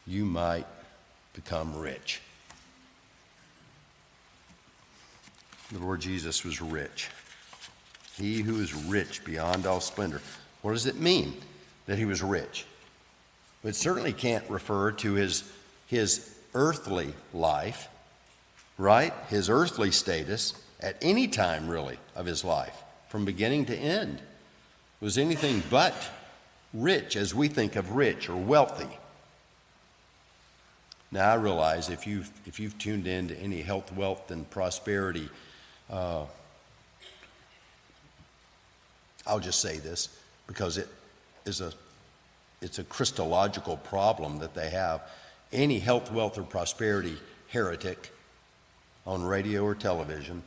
you 0.07 0.25
might 0.25 0.65
become 1.33 1.77
rich. 1.77 2.21
The 5.71 5.79
Lord 5.79 6.01
Jesus 6.01 6.43
was 6.43 6.61
rich. 6.61 7.09
He 8.17 8.41
who 8.41 8.59
is 8.61 8.73
rich 8.73 9.23
beyond 9.23 9.65
all 9.65 9.81
splendor. 9.81 10.21
What 10.61 10.71
does 10.73 10.85
it 10.85 10.95
mean 10.95 11.37
that 11.85 11.97
he 11.97 12.05
was 12.05 12.23
rich? 12.23 12.65
It 13.63 13.75
certainly 13.75 14.13
can't 14.13 14.49
refer 14.49 14.91
to 14.93 15.13
his, 15.13 15.43
his 15.87 16.35
earthly 16.53 17.13
life 17.33 17.89
right? 18.77 19.13
His 19.29 19.49
earthly 19.49 19.91
status 19.91 20.53
at 20.79 20.97
any 21.01 21.27
time, 21.27 21.67
really, 21.67 21.97
of 22.15 22.25
his 22.25 22.43
life, 22.43 22.83
from 23.09 23.25
beginning 23.25 23.65
to 23.65 23.75
end, 23.75 24.21
was 24.99 25.17
anything 25.17 25.63
but 25.69 25.95
rich 26.73 27.15
as 27.15 27.33
we 27.33 27.47
think 27.47 27.75
of 27.75 27.91
rich 27.91 28.29
or 28.29 28.35
wealthy. 28.35 28.97
Now, 31.11 31.31
I 31.31 31.35
realize 31.35 31.89
if 31.89 32.05
you've, 32.05 32.29
if 32.45 32.59
you've 32.59 32.77
tuned 32.77 33.07
in 33.07 33.29
to 33.29 33.37
any 33.37 33.61
health, 33.61 33.91
wealth, 33.93 34.29
and 34.29 34.49
prosperity, 34.49 35.29
uh, 35.89 36.25
I'll 39.25 39.39
just 39.39 39.59
say 39.59 39.77
this 39.77 40.09
because 40.47 40.77
it 40.77 40.87
is 41.45 41.61
a, 41.61 41.71
it's 42.61 42.79
a 42.79 42.83
Christological 42.83 43.77
problem 43.77 44.39
that 44.39 44.53
they 44.53 44.69
have. 44.69 45.01
Any 45.51 45.79
health, 45.79 46.11
wealth, 46.11 46.37
or 46.37 46.43
prosperity 46.43 47.17
heretic 47.49 48.11
on 49.05 49.23
radio 49.23 49.63
or 49.63 49.75
television, 49.75 50.43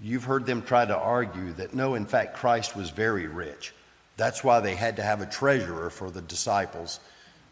you've 0.00 0.24
heard 0.24 0.46
them 0.46 0.62
try 0.62 0.84
to 0.84 0.96
argue 0.96 1.52
that 1.54 1.74
no, 1.74 1.94
in 1.94 2.06
fact, 2.06 2.36
Christ 2.36 2.76
was 2.76 2.90
very 2.90 3.26
rich. 3.26 3.72
That's 4.16 4.42
why 4.42 4.60
they 4.60 4.74
had 4.74 4.96
to 4.96 5.02
have 5.02 5.20
a 5.20 5.26
treasurer 5.26 5.90
for 5.90 6.10
the 6.10 6.22
disciples. 6.22 7.00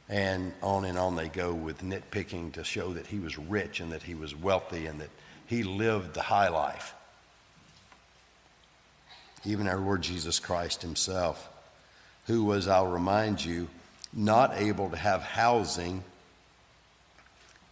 And 0.09 0.53
on 0.63 0.85
and 0.85 0.99
on 0.99 1.17
they 1.17 1.29
go 1.29 1.55
with 1.55 1.83
nitpicking 1.83 2.53
to 2.55 2.65
show 2.65 2.93
that 2.93 3.07
he 3.07 3.19
was 3.19 3.39
rich 3.39 3.81
and 3.81 3.93
that 3.93 4.03
he 4.03 4.15
was 4.15 4.35
wealthy 4.35 4.87
and 4.87 5.01
that 5.01 5.11
he 5.47 5.63
lived 5.63 6.15
the 6.15 6.23
high 6.23 6.49
life. 6.49 6.95
Even 9.45 9.69
our 9.69 9.79
Lord 9.79 10.03
Jesus 10.03 10.41
Christ 10.41 10.83
himself, 10.83 11.49
who 12.27 12.45
was, 12.45 12.67
I'll 12.67 12.87
remind 12.87 13.45
you, 13.45 13.69
not 14.13 14.55
able 14.57 14.91
to 14.91 14.97
have 14.97 15.23
housing 15.23 16.03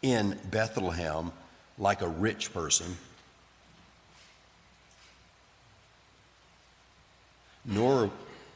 in 0.02 0.38
Bethlehem 0.50 1.33
like 1.79 2.02
a 2.02 2.09
rich 2.09 2.52
person, 2.52 2.97
nor 7.64 8.11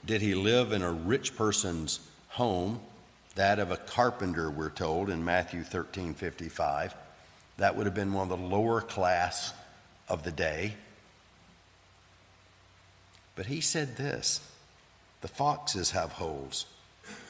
did 0.05 0.21
he 0.21 0.35
live 0.35 0.73
in 0.73 0.83
a 0.83 0.93
rich 0.93 1.37
person's 1.37 2.01
home, 2.29 2.81
that 3.35 3.59
of 3.59 3.71
a 3.71 3.77
carpenter, 3.77 4.51
we're 4.51 4.71
told 4.71 5.09
in 5.09 5.25
Matthew 5.25 5.63
13 5.63 6.15
55. 6.15 6.95
That 7.59 7.77
would 7.77 7.87
have 7.87 7.95
been 7.95 8.13
one 8.13 8.31
of 8.31 8.39
the 8.39 8.47
lower 8.47 8.81
class 8.81 9.53
of 10.09 10.23
the 10.23 10.31
day. 10.31 10.75
But 13.35 13.47
he 13.47 13.61
said 13.61 13.97
this 13.97 14.41
the 15.21 15.29
foxes 15.29 15.93
have 15.93 16.13
holes, 16.13 16.67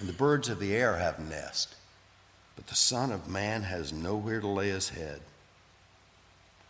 and 0.00 0.08
the 0.08 0.12
birds 0.12 0.48
of 0.48 0.58
the 0.58 0.74
air 0.74 0.96
have 0.96 1.18
nests, 1.18 1.74
but 2.54 2.66
the 2.66 2.74
Son 2.74 3.12
of 3.12 3.28
Man 3.28 3.62
has 3.62 3.92
nowhere 3.92 4.40
to 4.40 4.46
lay 4.46 4.68
his 4.68 4.88
head. 4.88 5.20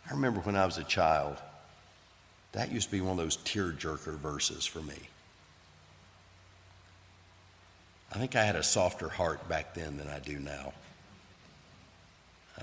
I 0.09 0.13
remember 0.13 0.39
when 0.41 0.55
I 0.55 0.65
was 0.65 0.77
a 0.77 0.83
child, 0.83 1.37
that 2.53 2.71
used 2.71 2.87
to 2.87 2.91
be 2.91 3.01
one 3.01 3.11
of 3.11 3.17
those 3.17 3.37
tear-jerker 3.37 4.17
verses 4.17 4.65
for 4.65 4.79
me. 4.79 5.09
I 8.13 8.17
think 8.17 8.35
I 8.35 8.43
had 8.43 8.55
a 8.55 8.63
softer 8.63 9.09
heart 9.09 9.47
back 9.49 9.73
then 9.73 9.97
than 9.97 10.07
I 10.07 10.19
do 10.19 10.39
now. 10.39 10.73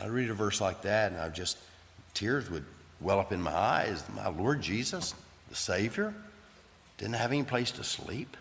I'd 0.01 0.11
read 0.11 0.31
a 0.31 0.35
verse 0.35 0.61
like 0.61 0.83
that, 0.83 1.13
and 1.13 1.21
I 1.21 1.29
just, 1.29 1.59
tears 2.15 2.51
would 2.51 2.65
well 3.01 3.21
up 3.21 3.33
in 3.33 3.41
my 3.41 3.53
eyes. 3.53 4.03
My 4.15 4.29
Lord 4.29 4.61
Jesus, 4.61 5.15
the 5.49 5.55
Savior, 5.55 6.15
didn't 6.99 7.15
have 7.15 7.33
any 7.33 7.43
place 7.43 7.71
to 7.73 7.85
sleep, 7.85 8.37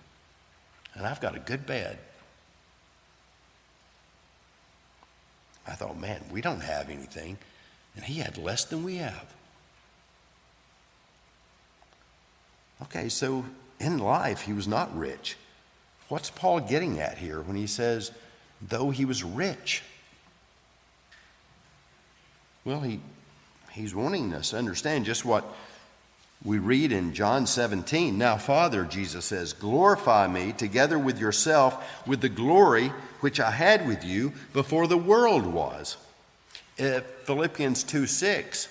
and 0.95 1.05
I've 1.05 1.21
got 1.21 1.35
a 1.35 1.39
good 1.39 1.65
bed. 1.65 1.99
I 5.65 5.73
thought, 5.73 5.99
man, 5.99 6.21
we 6.31 6.41
don't 6.41 6.61
have 6.61 6.89
anything. 6.89 7.37
And 7.95 8.03
he 8.03 8.15
had 8.15 8.37
less 8.37 8.65
than 8.65 8.83
we 8.83 8.97
have. 8.97 9.33
Okay, 12.81 13.07
so 13.07 13.45
in 13.79 13.97
life, 13.99 14.41
he 14.41 14.53
was 14.53 14.67
not 14.67 14.95
rich. 14.97 15.37
What's 16.09 16.29
Paul 16.29 16.59
getting 16.59 16.99
at 16.99 17.17
here 17.17 17.41
when 17.41 17.55
he 17.55 17.67
says, 17.67 18.11
though 18.61 18.89
he 18.89 19.05
was 19.05 19.23
rich? 19.23 19.83
Well, 22.65 22.81
he, 22.81 22.99
he's 23.71 23.93
wanting 23.93 24.33
us 24.33 24.51
to 24.51 24.57
understand 24.57 25.05
just 25.05 25.25
what 25.25 25.45
we 26.45 26.59
read 26.59 26.91
in 26.91 27.13
John 27.13 27.45
17. 27.45 28.17
Now, 28.17 28.37
Father, 28.37 28.83
Jesus 28.83 29.25
says, 29.25 29.53
glorify 29.53 30.27
me 30.27 30.51
together 30.53 30.99
with 30.99 31.19
yourself 31.19 32.05
with 32.07 32.21
the 32.21 32.29
glory 32.29 32.91
which 33.21 33.39
I 33.39 33.51
had 33.51 33.87
with 33.87 34.03
you 34.03 34.33
before 34.51 34.87
the 34.87 34.97
world 34.97 35.45
was. 35.45 35.97
Uh, 36.79 37.01
Philippians 37.25 37.83
2 37.83 38.07
6, 38.07 38.67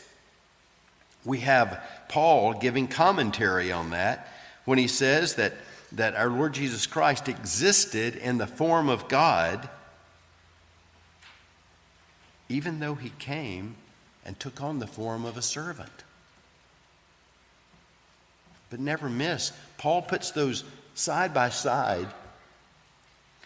we 1.25 1.41
have 1.41 1.83
Paul 2.09 2.55
giving 2.55 2.89
commentary 2.89 3.71
on 3.73 3.91
that 3.91 4.29
when 4.65 4.79
he 4.79 4.89
says 4.89 5.37
that, 5.37 5.55
that 5.93 6.15
our 6.15 6.29
Lord 6.29 6.55
Jesus 6.55 6.87
Christ 6.87 7.29
existed 7.29 8.17
in 8.17 8.39
the 8.39 8.47
form 8.47 8.89
of 8.89 9.09
God, 9.09 9.69
even 12.49 12.81
though 12.81 12.97
he 12.97 13.13
came 13.19 13.77
and 14.25 14.39
took 14.39 14.63
on 14.63 14.79
the 14.79 14.87
form 14.87 15.25
of 15.25 15.37
a 15.37 15.43
servant. 15.43 16.05
But 18.71 18.81
never 18.81 19.09
miss, 19.09 19.53
Paul 19.79 20.03
puts 20.03 20.31
those 20.31 20.65
side 20.95 21.35
by 21.35 21.51
side, 21.51 22.09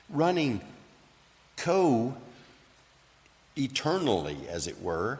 running 0.09 0.61
co 1.57 2.15
eternally, 3.57 4.37
as 4.49 4.67
it 4.67 4.81
were. 4.81 5.19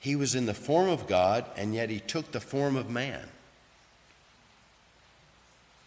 He 0.00 0.16
was 0.16 0.34
in 0.34 0.44
the 0.44 0.54
form 0.54 0.90
of 0.90 1.06
God, 1.06 1.46
and 1.56 1.74
yet 1.74 1.88
he 1.88 2.00
took 2.00 2.32
the 2.32 2.40
form 2.40 2.76
of 2.76 2.90
man. 2.90 3.28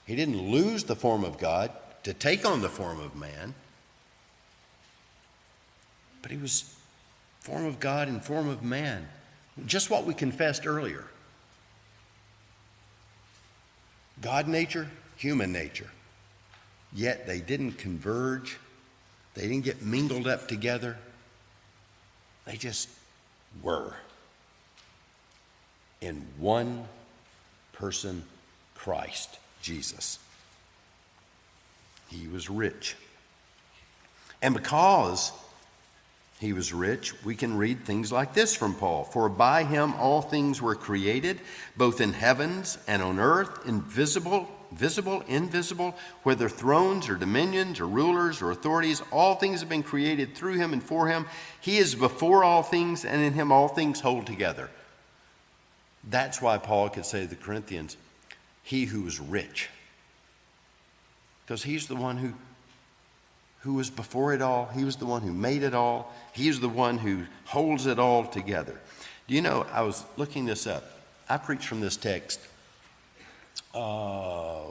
He 0.07 0.15
didn't 0.15 0.41
lose 0.41 0.85
the 0.85 0.95
form 0.95 1.23
of 1.23 1.37
God 1.37 1.71
to 2.03 2.13
take 2.13 2.45
on 2.45 2.61
the 2.61 2.69
form 2.69 2.99
of 2.99 3.15
man, 3.15 3.53
but 6.21 6.31
he 6.31 6.37
was 6.37 6.76
form 7.47 7.63
of 7.63 7.79
God 7.79 8.09
and 8.09 8.21
form 8.21 8.49
of 8.49 8.61
man. 8.61 9.07
Just 9.65 9.89
what 9.89 10.05
we 10.05 10.13
confessed 10.13 10.67
earlier. 10.67 11.05
God 14.21 14.49
nature, 14.49 14.89
human 15.15 15.53
nature. 15.53 15.89
Yet 16.91 17.25
they 17.25 17.39
didn't 17.39 17.73
converge, 17.73 18.57
they 19.33 19.43
didn't 19.43 19.63
get 19.63 19.81
mingled 19.81 20.27
up 20.27 20.49
together. 20.49 20.97
They 22.45 22.57
just 22.57 22.89
were 23.63 23.93
in 26.01 26.25
one 26.37 26.83
person, 27.71 28.23
Christ 28.75 29.39
Jesus. 29.61 30.19
He 32.09 32.27
was 32.27 32.49
rich. 32.49 32.97
And 34.41 34.53
because 34.53 35.31
he 36.39 36.53
was 36.53 36.71
rich, 36.71 37.13
we 37.23 37.35
can 37.35 37.57
read 37.57 37.83
things 37.83 38.11
like 38.11 38.33
this 38.33 38.55
from 38.55 38.75
Paul 38.75 39.05
For 39.05 39.27
by 39.27 39.63
him 39.63 39.95
all 39.95 40.21
things 40.21 40.61
were 40.61 40.75
created, 40.75 41.41
both 41.75 41.99
in 41.99 42.13
heavens 42.13 42.77
and 42.87 43.01
on 43.01 43.19
earth, 43.19 43.67
invisible, 43.67 44.47
visible, 44.71 45.23
invisible, 45.27 45.95
whether 46.23 46.47
thrones 46.47 47.09
or 47.09 47.15
dominions 47.15 47.79
or 47.79 47.87
rulers 47.87 48.41
or 48.41 48.51
authorities, 48.51 49.01
all 49.11 49.35
things 49.35 49.61
have 49.61 49.69
been 49.69 49.81
created 49.81 50.35
through 50.35 50.53
him 50.53 50.73
and 50.73 50.83
for 50.83 51.07
him. 51.07 51.25
He 51.59 51.77
is 51.77 51.95
before 51.95 52.43
all 52.43 52.61
things, 52.61 53.03
and 53.03 53.21
in 53.21 53.33
him 53.33 53.51
all 53.51 53.67
things 53.67 53.99
hold 53.99 54.27
together. 54.27 54.69
That's 56.03 56.39
why 56.39 56.59
Paul 56.59 56.89
could 56.89 57.05
say 57.05 57.21
to 57.21 57.27
the 57.27 57.35
Corinthians, 57.35 57.97
He 58.61 58.85
who 58.85 59.07
is 59.07 59.19
rich. 59.19 59.69
Because 61.45 61.63
he's 61.63 61.87
the 61.87 61.95
one 61.95 62.17
who 62.17 62.33
who 63.59 63.73
was 63.73 63.89
before 63.89 64.33
it 64.33 64.41
all. 64.41 64.67
He 64.67 64.83
was 64.83 64.95
the 64.95 65.05
one 65.05 65.21
who 65.21 65.33
made 65.33 65.63
it 65.63 65.73
all. 65.73 66.13
He's 66.33 66.59
the 66.59 66.69
one 66.69 66.97
who 66.97 67.25
holds 67.45 67.85
it 67.85 67.99
all 67.99 68.25
together. 68.25 68.79
Do 69.27 69.35
you 69.35 69.41
know, 69.41 69.65
I 69.71 69.81
was 69.81 70.03
looking 70.15 70.45
this 70.45 70.67
up. 70.67 70.83
I 71.29 71.37
preached 71.37 71.67
from 71.67 71.81
this 71.81 71.97
text 71.97 72.39
uh, 73.73 74.65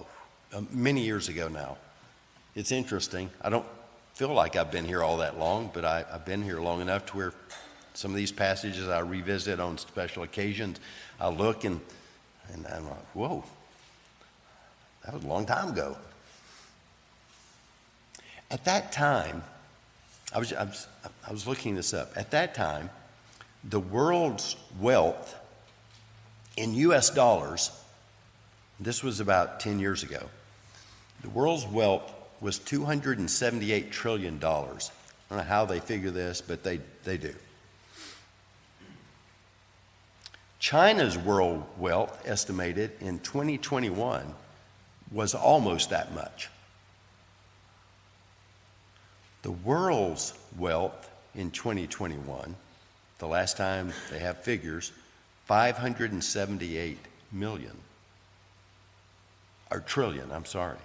many 0.70 1.02
years 1.02 1.28
ago 1.28 1.48
now. 1.48 1.76
It's 2.54 2.72
interesting. 2.72 3.28
I 3.42 3.50
don't 3.50 3.66
feel 4.14 4.32
like 4.32 4.56
I've 4.56 4.70
been 4.70 4.86
here 4.86 5.02
all 5.02 5.18
that 5.18 5.38
long, 5.38 5.70
but 5.74 5.84
I, 5.84 6.04
have 6.10 6.24
been 6.24 6.42
here 6.42 6.60
long 6.60 6.80
enough 6.80 7.04
to 7.06 7.16
where 7.16 7.32
some 7.92 8.10
of 8.10 8.16
these 8.16 8.32
passages 8.32 8.88
I 8.88 9.00
revisit 9.00 9.60
on 9.60 9.76
special 9.76 10.22
occasions. 10.22 10.80
I 11.20 11.28
look 11.28 11.64
and, 11.64 11.80
and 12.52 12.66
I'm 12.66 12.84
like, 12.88 13.14
whoa, 13.14 13.44
that 15.04 15.14
was 15.14 15.24
a 15.24 15.26
long 15.26 15.44
time 15.44 15.68
ago. 15.68 15.96
At 18.50 18.64
that 18.64 18.92
time, 18.92 19.42
I 20.32 20.38
was, 20.38 20.52
I 20.52 20.64
was, 20.64 20.86
I 21.26 21.32
was 21.32 21.46
looking 21.46 21.74
this 21.74 21.92
up. 21.94 22.12
At 22.16 22.30
that 22.30 22.54
time, 22.54 22.90
the 23.64 23.80
world's 23.80 24.56
wealth 24.78 25.34
in 26.56 26.74
US 26.74 27.10
dollars, 27.10 27.70
this 28.80 29.02
was 29.02 29.20
about 29.20 29.60
10 29.60 29.78
years 29.78 30.02
ago, 30.02 30.28
the 31.22 31.28
world's 31.30 31.66
wealth 31.66 32.12
was 32.40 32.58
$278 32.58 33.90
trillion. 33.90 34.36
I 34.42 34.48
don't 34.48 35.38
know 35.38 35.38
how 35.42 35.64
they 35.64 35.80
figure 35.80 36.10
this, 36.10 36.40
but 36.40 36.62
they, 36.62 36.80
they 37.04 37.16
do. 37.16 37.34
China's 40.58 41.16
world 41.16 41.64
wealth, 41.78 42.22
estimated 42.26 42.92
in 43.00 43.18
2021, 43.20 44.34
was 45.10 45.34
almost 45.34 45.90
that 45.90 46.14
much. 46.14 46.48
The 49.46 49.52
world's 49.52 50.34
wealth 50.58 51.08
in 51.36 51.52
2021, 51.52 52.56
the 53.20 53.26
last 53.28 53.56
time 53.56 53.92
they 54.10 54.18
have 54.18 54.38
figures, 54.42 54.90
578 55.44 56.98
million. 57.30 57.70
Or 59.70 59.78
trillion, 59.78 60.32
I'm 60.32 60.46
sorry. 60.46 60.78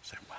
Say, 0.00 0.16
wow. 0.30 0.36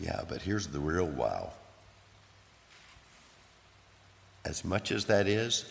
Yeah, 0.00 0.20
but 0.28 0.40
here's 0.40 0.68
the 0.68 0.78
real 0.78 1.08
wow. 1.08 1.50
As 4.44 4.64
much 4.64 4.92
as 4.92 5.06
that 5.06 5.26
is, 5.26 5.64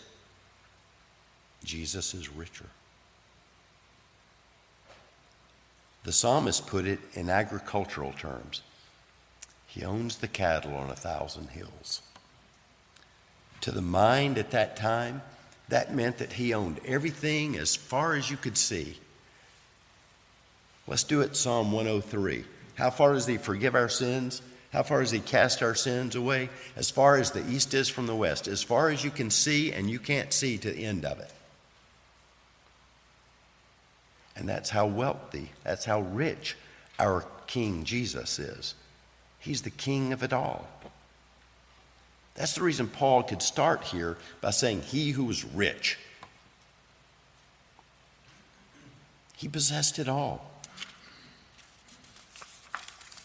Jesus 1.64 2.12
is 2.12 2.28
richer. 2.28 2.66
The 6.04 6.12
psalmist 6.12 6.66
put 6.66 6.86
it 6.86 7.00
in 7.14 7.28
agricultural 7.28 8.12
terms 8.12 8.62
He 9.66 9.84
owns 9.84 10.16
the 10.16 10.28
cattle 10.28 10.74
on 10.74 10.90
a 10.90 10.96
thousand 10.96 11.50
hills. 11.50 12.02
To 13.62 13.70
the 13.70 13.82
mind 13.82 14.38
at 14.38 14.52
that 14.52 14.76
time, 14.76 15.22
that 15.68 15.94
meant 15.94 16.18
that 16.18 16.34
he 16.34 16.54
owned 16.54 16.80
everything 16.84 17.56
as 17.56 17.76
far 17.76 18.14
as 18.14 18.30
you 18.30 18.36
could 18.36 18.56
see. 18.56 18.98
Let's 20.86 21.04
do 21.04 21.20
it, 21.20 21.36
Psalm 21.36 21.72
103. 21.72 22.44
How 22.76 22.90
far 22.90 23.12
does 23.12 23.26
he 23.26 23.36
forgive 23.36 23.74
our 23.74 23.90
sins? 23.90 24.40
How 24.72 24.82
far 24.82 25.00
does 25.00 25.10
he 25.10 25.20
cast 25.20 25.62
our 25.62 25.74
sins 25.74 26.14
away? 26.14 26.48
As 26.76 26.90
far 26.90 27.16
as 27.16 27.30
the 27.30 27.46
east 27.50 27.74
is 27.74 27.88
from 27.88 28.06
the 28.06 28.16
west, 28.16 28.48
as 28.48 28.62
far 28.62 28.88
as 28.88 29.04
you 29.04 29.10
can 29.10 29.30
see, 29.30 29.72
and 29.72 29.90
you 29.90 29.98
can't 29.98 30.32
see 30.32 30.56
to 30.58 30.70
the 30.70 30.84
end 30.84 31.04
of 31.04 31.18
it. 31.18 31.32
And 34.38 34.48
that's 34.48 34.70
how 34.70 34.86
wealthy, 34.86 35.50
that's 35.64 35.84
how 35.84 36.00
rich 36.00 36.56
our 36.98 37.26
King 37.46 37.84
Jesus 37.84 38.38
is. 38.38 38.74
He's 39.40 39.62
the 39.62 39.70
king 39.70 40.12
of 40.12 40.22
it 40.22 40.32
all. 40.32 40.68
That's 42.34 42.54
the 42.54 42.62
reason 42.62 42.86
Paul 42.86 43.24
could 43.24 43.42
start 43.42 43.84
here 43.84 44.16
by 44.40 44.50
saying, 44.50 44.82
He 44.82 45.10
who 45.10 45.28
is 45.28 45.44
rich. 45.44 45.98
He 49.36 49.48
possessed 49.48 49.98
it 49.98 50.08
all. 50.08 50.50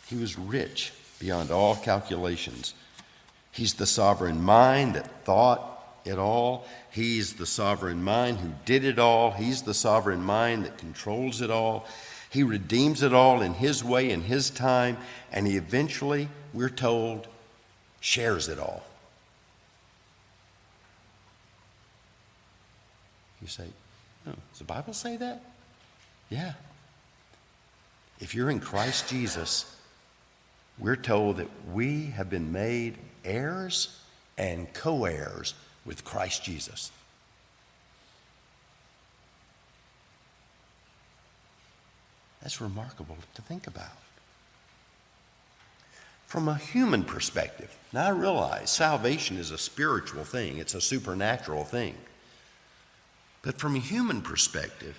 He 0.07 0.15
was 0.15 0.37
rich 0.37 0.93
beyond 1.19 1.51
all 1.51 1.75
calculations. 1.75 2.73
He's 3.51 3.75
the 3.75 3.85
sovereign 3.85 4.41
mind 4.41 4.95
that 4.95 5.25
thought 5.25 5.72
it 6.05 6.17
all. 6.17 6.65
He's 6.91 7.33
the 7.33 7.45
sovereign 7.45 8.03
mind 8.03 8.37
who 8.37 8.51
did 8.65 8.83
it 8.83 8.99
all. 8.99 9.31
He's 9.31 9.61
the 9.61 9.73
sovereign 9.73 10.21
mind 10.21 10.65
that 10.65 10.77
controls 10.77 11.41
it 11.41 11.49
all. 11.49 11.87
He 12.29 12.43
redeems 12.43 13.03
it 13.03 13.13
all 13.13 13.41
in 13.41 13.53
His 13.53 13.83
way, 13.83 14.09
in 14.09 14.21
His 14.21 14.49
time, 14.49 14.97
and 15.31 15.45
He 15.45 15.55
eventually, 15.55 16.29
we're 16.53 16.69
told, 16.69 17.27
shares 17.99 18.49
it 18.49 18.59
all. 18.59 18.83
You 23.41 23.47
say, 23.47 23.65
oh, 24.25 24.31
does 24.49 24.59
the 24.59 24.63
Bible 24.63 24.93
say 24.93 25.17
that? 25.17 25.43
Yeah. 26.29 26.53
If 28.19 28.33
you're 28.33 28.49
in 28.49 28.59
Christ 28.59 29.09
Jesus, 29.09 29.75
we're 30.79 30.95
told 30.95 31.37
that 31.37 31.49
we 31.71 32.05
have 32.05 32.29
been 32.29 32.51
made 32.51 32.97
heirs 33.23 33.99
and 34.37 34.71
co 34.73 35.05
heirs 35.05 35.53
with 35.85 36.05
Christ 36.05 36.43
Jesus. 36.43 36.91
That's 42.41 42.59
remarkable 42.59 43.17
to 43.35 43.41
think 43.41 43.67
about. 43.67 43.97
From 46.27 46.47
a 46.47 46.55
human 46.55 47.03
perspective, 47.03 47.73
now 47.93 48.07
I 48.07 48.09
realize 48.09 48.69
salvation 48.69 49.37
is 49.37 49.51
a 49.51 49.57
spiritual 49.57 50.23
thing, 50.23 50.57
it's 50.57 50.73
a 50.73 50.81
supernatural 50.81 51.63
thing. 51.63 51.95
But 53.43 53.59
from 53.59 53.75
a 53.75 53.79
human 53.79 54.21
perspective, 54.21 54.97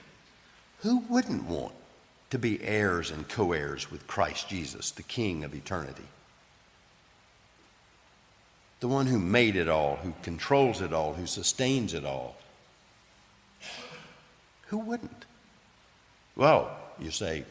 who 0.80 1.00
wouldn't 1.08 1.44
want 1.44 1.74
to 2.30 2.38
be 2.38 2.62
heirs 2.62 3.10
and 3.10 3.28
co 3.28 3.52
heirs 3.52 3.90
with 3.90 4.06
Christ 4.06 4.48
Jesus, 4.48 4.90
the 4.90 5.02
King 5.02 5.44
of 5.44 5.54
eternity? 5.54 6.04
The 8.84 8.88
one 8.88 9.06
who 9.06 9.18
made 9.18 9.56
it 9.56 9.66
all, 9.66 9.96
who 9.96 10.12
controls 10.20 10.82
it 10.82 10.92
all, 10.92 11.14
who 11.14 11.24
sustains 11.24 11.94
it 11.94 12.04
all. 12.04 12.36
Who 14.66 14.76
wouldn't? 14.76 15.24
Well, 16.36 16.70
you 17.00 17.10
say, 17.10 17.46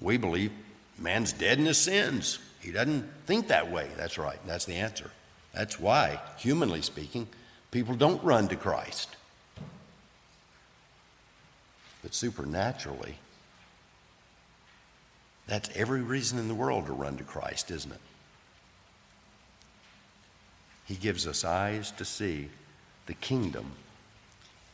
we 0.00 0.16
believe 0.16 0.50
man's 0.98 1.32
dead 1.32 1.60
in 1.60 1.66
his 1.66 1.78
sins. 1.78 2.40
He 2.58 2.72
doesn't 2.72 3.08
think 3.26 3.46
that 3.46 3.70
way. 3.70 3.88
That's 3.96 4.18
right. 4.18 4.40
That's 4.44 4.64
the 4.64 4.74
answer. 4.74 5.12
That's 5.52 5.78
why, 5.78 6.20
humanly 6.38 6.82
speaking, 6.82 7.28
people 7.70 7.94
don't 7.94 8.20
run 8.24 8.48
to 8.48 8.56
Christ. 8.56 9.14
But 12.02 12.14
supernaturally, 12.14 13.14
that's 15.46 15.70
every 15.76 16.02
reason 16.02 16.40
in 16.40 16.48
the 16.48 16.54
world 16.54 16.86
to 16.86 16.92
run 16.92 17.16
to 17.18 17.22
Christ, 17.22 17.70
isn't 17.70 17.92
it? 17.92 18.00
He 20.86 20.94
gives 20.94 21.26
us 21.26 21.44
eyes 21.44 21.90
to 21.92 22.04
see 22.04 22.48
the 23.06 23.14
kingdom, 23.14 23.72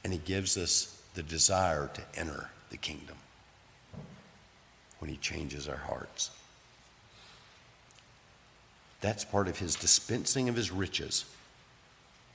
and 0.02 0.12
He 0.12 0.18
gives 0.18 0.56
us 0.56 1.00
the 1.14 1.22
desire 1.22 1.90
to 1.94 2.02
enter 2.20 2.50
the 2.70 2.76
kingdom 2.76 3.16
when 4.98 5.10
He 5.10 5.16
changes 5.16 5.68
our 5.68 5.76
hearts. 5.76 6.30
That's 9.00 9.24
part 9.24 9.48
of 9.48 9.58
His 9.58 9.76
dispensing 9.76 10.48
of 10.48 10.56
His 10.56 10.70
riches, 10.70 11.24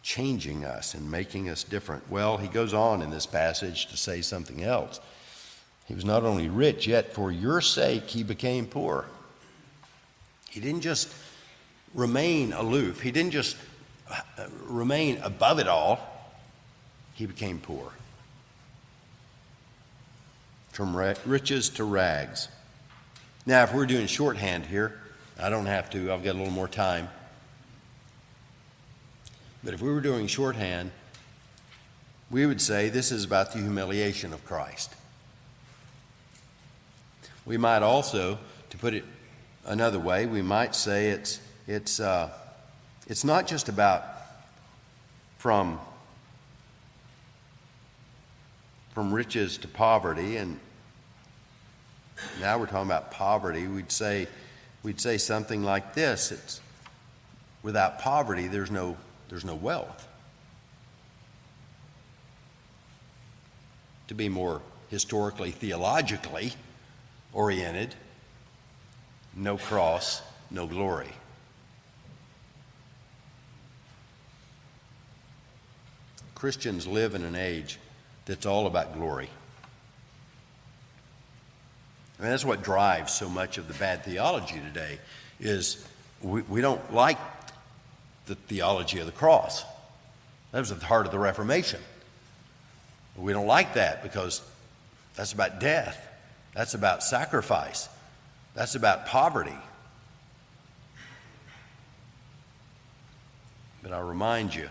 changing 0.04 0.66
us 0.66 0.94
and 0.94 1.12
making 1.12 1.50
us 1.50 1.64
different. 1.64 2.10
Well, 2.10 2.38
He 2.38 2.48
goes 2.48 2.74
on 2.74 3.02
in 3.02 3.10
this 3.10 3.26
passage 3.26 3.88
to 3.88 3.98
say 3.98 4.22
something 4.22 4.64
else. 4.64 5.00
He 5.86 5.94
was 5.94 6.06
not 6.06 6.24
only 6.24 6.50
rich, 6.50 6.88
yet 6.88 7.14
for 7.14 7.32
your 7.32 7.62
sake 7.62 8.08
He 8.08 8.24
became 8.24 8.66
poor. 8.66 9.06
He 10.50 10.60
didn't 10.60 10.82
just 10.82 11.10
remain 11.96 12.54
aloof, 12.54 13.02
He 13.02 13.12
didn't 13.12 13.32
just 13.32 13.58
uh, 14.12 14.46
remain 14.68 15.18
above 15.24 15.58
it 15.58 15.68
all, 15.68 16.00
He 17.16 17.26
became 17.26 17.58
poor 17.58 17.92
from 20.76 20.94
riches 20.94 21.70
to 21.70 21.86
rags. 21.86 22.50
Now, 23.46 23.64
if 23.64 23.74
we're 23.74 23.86
doing 23.86 24.08
shorthand 24.08 24.66
here, 24.66 25.00
I 25.40 25.50
don't 25.50 25.68
have 25.68 25.90
to, 25.92 26.12
I've 26.12 26.22
got 26.22 26.36
a 26.36 26.38
little 26.38 26.52
more 26.52 26.68
time. 26.68 27.08
But 29.64 29.74
if 29.74 29.82
we 29.82 29.90
were 29.90 30.02
doing 30.02 30.28
shorthand, 30.28 30.92
we 32.30 32.46
would 32.46 32.60
say 32.60 32.90
this 32.90 33.10
is 33.10 33.24
about 33.24 33.54
the 33.54 33.60
humiliation 33.60 34.34
of 34.34 34.44
Christ. 34.44 34.94
We 37.46 37.56
might 37.56 37.82
also, 37.82 38.38
to 38.70 38.78
put 38.78 38.94
it 38.94 39.06
another 39.66 40.00
way, 40.00 40.26
we 40.26 40.42
might 40.42 40.76
say 40.76 41.08
it's, 41.08 41.40
it's, 41.68 42.00
uh, 42.00 42.30
it's 43.08 43.24
not 43.24 43.48
just 43.48 43.70
about 43.70 44.04
from, 45.38 45.80
from 48.94 49.14
riches 49.14 49.58
to 49.60 49.68
poverty 49.68 50.38
and 50.38 50.60
now 52.40 52.58
we're 52.58 52.66
talking 52.66 52.90
about 52.90 53.12
poverty, 53.12 53.68
we'd 53.68 53.92
say, 53.92 54.28
we'd 54.84 55.02
say 55.02 55.18
something 55.18 55.64
like 55.64 55.94
this 55.94 56.32
it's, 56.32 56.62
without 57.62 58.00
poverty, 58.00 58.48
there's 58.48 58.72
no, 58.72 58.96
there's 59.30 59.46
no 59.46 59.56
wealth. 59.56 60.08
To 64.08 64.14
be 64.14 64.30
more 64.30 64.62
historically, 64.90 65.52
theologically 65.52 66.54
oriented, 67.34 67.96
no 69.36 69.58
cross, 69.58 70.22
no 70.52 70.68
glory. 70.68 71.12
Christians 76.36 76.86
live 76.86 77.16
in 77.16 77.24
an 77.24 77.36
age 77.36 77.80
that's 78.26 78.46
all 78.46 78.68
about 78.68 78.94
glory. 78.94 79.30
I 82.20 82.24
mean, 82.24 82.32
that's 82.32 82.46
what 82.46 82.62
drives 82.62 83.14
so 83.14 83.28
much 83.28 83.58
of 83.58 83.68
the 83.68 83.74
bad 83.74 84.04
theology 84.04 84.60
today 84.60 85.00
is 85.40 85.86
we, 86.22 86.42
we 86.44 86.62
don't 86.62 86.94
like 86.94 87.18
the 88.26 88.36
theology 88.36 89.00
of 89.00 89.06
the 89.06 89.12
cross. 89.12 89.64
That 90.52 90.60
was 90.60 90.72
at 90.72 90.80
the 90.80 90.86
heart 90.86 91.06
of 91.06 91.12
the 91.12 91.20
Reformation. 91.20 91.82
We 93.18 93.34
don't 93.34 93.48
like 93.48 93.76
that 93.76 94.04
because 94.04 94.42
that's 95.16 95.34
about 95.34 95.60
death. 95.60 96.02
That's 96.54 96.74
about 96.74 97.04
sacrifice. 97.04 97.90
That's 98.54 98.76
about 98.76 99.06
poverty. 99.06 99.56
But 103.84 103.92
I 103.92 104.00
remind 104.00 104.56
you 104.56 104.70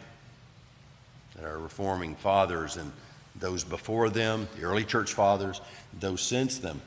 that 1.37 1.45
our 1.45 1.59
reforming 1.59 2.15
fathers 2.15 2.77
and 2.77 2.93
those 3.37 3.65
before 3.65 4.11
them, 4.11 4.49
the 4.57 4.63
early 4.63 4.85
church 4.85 5.13
fathers, 5.13 5.61
those 5.99 6.21
since 6.21 6.59
them, 6.59 6.81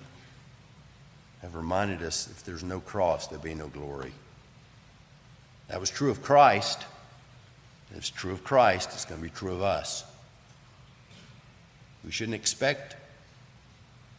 have 1.42 1.56
reminded 1.56 2.02
us 2.02 2.28
if 2.32 2.44
there's 2.44 2.64
no 2.64 2.80
cross, 2.80 3.28
there'll 3.28 3.44
be 3.44 3.54
no 3.54 3.68
glory. 3.68 4.12
That 5.68 5.80
was 5.80 5.90
true 5.90 6.10
of 6.10 6.22
Christ. 6.22 6.80
If 7.92 7.98
it's 7.98 8.10
true 8.10 8.32
of 8.32 8.44
Christ, 8.44 8.90
it's 8.94 9.06
going 9.06 9.22
to 9.22 9.24
be 9.24 9.34
true 9.34 9.54
of 9.54 9.62
us. 9.62 10.04
We 12.04 12.12
shouldn't 12.12 12.36
expect 12.36 12.96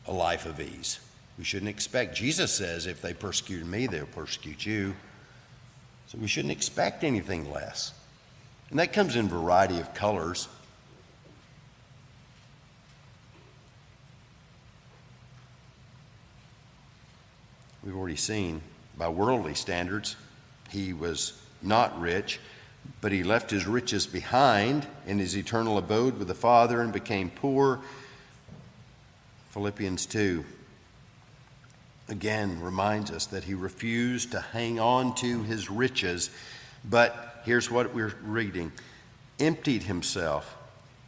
a 0.07 0.13
life 0.13 0.47
of 0.47 0.61
ease. 0.61 1.01
We 1.39 1.45
shouldn't 1.45 1.71
expect, 1.71 2.17
Jesus 2.17 2.53
says, 2.53 2.87
if 2.87 3.01
they 3.01 3.15
persecute 3.15 3.65
me, 3.65 3.87
they'll 3.87 4.07
persecute 4.07 4.67
you. 4.67 4.95
So 6.09 6.19
we 6.19 6.27
shouldn't 6.27 6.53
expect 6.53 7.05
anything 7.05 7.51
less. 7.51 7.93
And 8.71 8.79
that 8.79 8.93
comes 8.93 9.17
in 9.17 9.29
variety 9.29 9.81
of 9.81 9.95
colors. 9.95 10.49
we've 17.89 17.97
already 17.97 18.17
seen 18.17 18.61
by 18.99 19.09
worldly 19.09 19.55
standards, 19.55 20.17
he 20.69 20.93
was 20.93 21.41
not 21.63 21.99
rich, 21.99 22.39
but 23.01 23.13
he 23.13 23.23
left 23.23 23.51
his 23.51 23.67
riches 23.67 24.07
behind 24.07 24.87
in 25.07 25.19
his 25.19 25.35
eternal 25.35 25.79
abode 25.79 26.19
with 26.19 26.29
the 26.29 26.35
Father 26.35 26.83
and 26.83 26.93
became 26.93 27.31
poor. 27.31 27.81
Philippians 29.53 30.05
2 30.05 30.45
again 32.11 32.61
reminds 32.61 33.11
us 33.11 33.25
that 33.25 33.45
he 33.45 33.55
refused 33.55 34.33
to 34.33 34.41
hang 34.41 34.79
on 34.79 35.15
to 35.15 35.43
his 35.45 35.71
riches, 35.71 36.29
but 36.85 37.38
here's 37.49 37.71
what 37.71 37.95
we're 37.95 38.15
reading 38.23 38.71
emptied 39.41 39.85
himself 39.85 40.55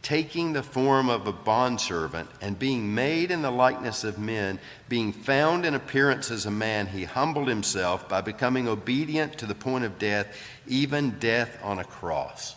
taking 0.01 0.53
the 0.53 0.63
form 0.63 1.09
of 1.09 1.27
a 1.27 1.31
bondservant 1.31 2.27
and 2.41 2.57
being 2.57 2.95
made 2.95 3.29
in 3.29 3.43
the 3.43 3.51
likeness 3.51 4.03
of 4.03 4.17
men, 4.17 4.59
being 4.89 5.13
found 5.13 5.63
in 5.63 5.75
appearance 5.75 6.31
as 6.31 6.45
a 6.47 6.51
man, 6.51 6.87
he 6.87 7.03
humbled 7.03 7.47
himself 7.47 8.09
by 8.09 8.19
becoming 8.19 8.67
obedient 8.67 9.37
to 9.37 9.45
the 9.45 9.53
point 9.53 9.83
of 9.83 9.99
death, 9.99 10.35
even 10.67 11.11
death 11.19 11.55
on 11.61 11.77
a 11.77 11.83
cross. 11.83 12.55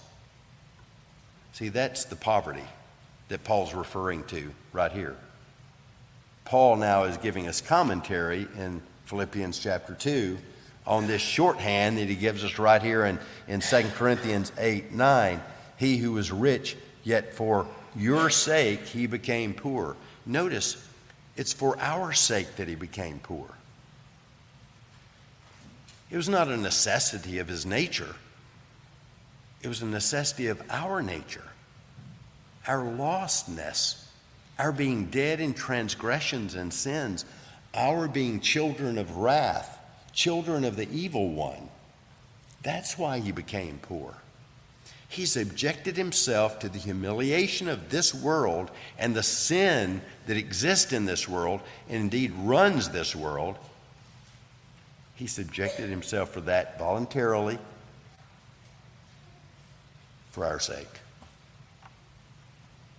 See, 1.53 1.69
that's 1.69 2.07
the 2.07 2.17
poverty 2.17 2.65
that 3.29 3.45
Paul's 3.45 3.75
referring 3.75 4.25
to 4.25 4.51
right 4.73 4.93
here. 4.93 5.17
Paul 6.47 6.77
now 6.77 7.05
is 7.05 7.19
giving 7.19 7.47
us 7.47 7.61
commentary 7.61 8.49
in 8.57 8.81
Philippians 9.05 9.59
chapter 9.59 9.95
2 9.95 10.39
on 10.87 11.07
this 11.07 11.23
shorthand 11.23 11.99
that 11.99 12.09
he 12.09 12.15
gives 12.15 12.45
us 12.45 12.59
right 12.59 12.83
here 12.83 13.05
in, 13.05 13.19
in 13.49 13.61
2 13.61 13.83
Corinthians 13.95 14.53
8 14.59 14.93
9. 14.93 15.43
He 15.77 15.97
who 15.97 16.13
was 16.13 16.31
rich 16.31 16.77
Yet 17.05 17.35
for 17.35 17.67
your 17.95 18.31
sake 18.31 18.81
he 18.87 19.07
became 19.07 19.53
poor. 19.55 19.95
Notice, 20.27 20.89
it's 21.37 21.53
for 21.53 21.79
our 21.79 22.13
sake 22.13 22.57
that 22.57 22.67
he 22.67 22.75
became 22.75 23.21
poor. 23.23 23.47
It 26.11 26.17
was 26.17 26.29
not 26.29 26.49
a 26.49 26.57
necessity 26.57 27.39
of 27.39 27.49
his 27.49 27.65
nature, 27.67 28.17
it 29.63 29.69
was 29.69 29.83
a 29.83 29.87
necessity 29.87 30.49
of 30.49 30.63
our 30.71 31.03
nature, 31.03 31.51
our 32.67 32.83
lostness, 32.83 34.03
our 34.59 34.73
being 34.73 35.07
dead 35.07 35.41
in 35.41 35.55
transgressions 35.55 36.55
and 36.55 36.73
sins, 36.73 37.25
our 37.75 38.09
being 38.09 38.41
children 38.41 38.97
of 38.97 39.17
wrath, 39.17 39.74
children 40.15 40.65
of 40.65 40.77
the 40.77 40.89
evil 40.91 41.31
one. 41.31 41.69
That's 42.63 42.97
why 42.99 43.19
he 43.19 43.33
became 43.33 43.79
poor. 43.83 44.17
He 45.09 45.27
subjected 45.27 45.97
himself 45.97 46.59
to 46.61 46.69
the 46.69 46.79
humiliation 46.79 47.69
of 47.69 47.91
this 47.91 48.15
world 48.15 48.71
and 48.99 49.15
the 49.15 49.23
sin 49.23 50.01
that 50.27 50.37
exists 50.37 50.93
in 50.93 51.05
this 51.05 51.29
world, 51.29 51.61
and 51.89 52.03
indeed 52.03 52.33
runs 52.37 52.89
this 52.89 53.15
world. 53.15 53.57
He 55.15 55.27
subjected 55.27 55.91
himself 55.91 56.31
for 56.31 56.41
that 56.43 56.79
voluntarily 56.79 57.59
for 60.33 60.45
our 60.45 60.59
sake. 60.59 60.89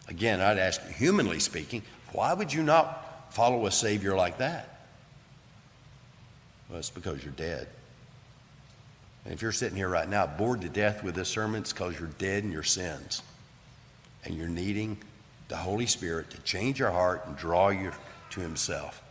Again, 0.07 0.39
I'd 0.39 0.59
ask 0.59 0.85
humanly 0.87 1.39
speaking, 1.39 1.81
why 2.13 2.33
would 2.33 2.53
you 2.53 2.63
not 2.63 3.33
follow 3.33 3.65
a 3.65 3.71
Savior 3.71 4.15
like 4.15 4.37
that? 4.37 4.74
Well, 6.69 6.79
it's 6.79 6.89
because 6.89 7.23
you're 7.23 7.33
dead. 7.33 7.67
And 9.23 9.33
if 9.33 9.41
you're 9.41 9.51
sitting 9.51 9.77
here 9.77 9.89
right 9.89 10.07
now 10.07 10.27
bored 10.27 10.61
to 10.61 10.69
death 10.69 11.03
with 11.03 11.15
this 11.15 11.29
sermon, 11.29 11.61
it's 11.61 11.73
because 11.73 11.99
you're 11.99 12.09
dead 12.09 12.43
in 12.43 12.51
your 12.51 12.63
sins. 12.63 13.21
And 14.23 14.35
you're 14.35 14.47
needing 14.47 14.97
the 15.47 15.55
Holy 15.55 15.85
Spirit 15.85 16.29
to 16.31 16.37
change 16.41 16.79
your 16.79 16.91
heart 16.91 17.25
and 17.25 17.35
draw 17.35 17.69
you 17.69 17.91
to 18.31 18.39
Himself. 18.39 19.01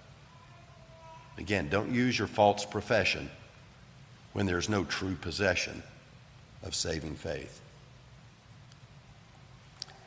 Again, 1.39 1.69
don't 1.69 1.93
use 1.93 2.19
your 2.19 2.29
false 2.29 2.65
profession 2.65 3.31
when 4.33 4.47
there's 4.47 4.69
no 4.69 4.85
true 4.85 5.15
possession 5.15 5.83
of 6.63 6.75
saving 6.75 7.15
faith. 7.17 7.61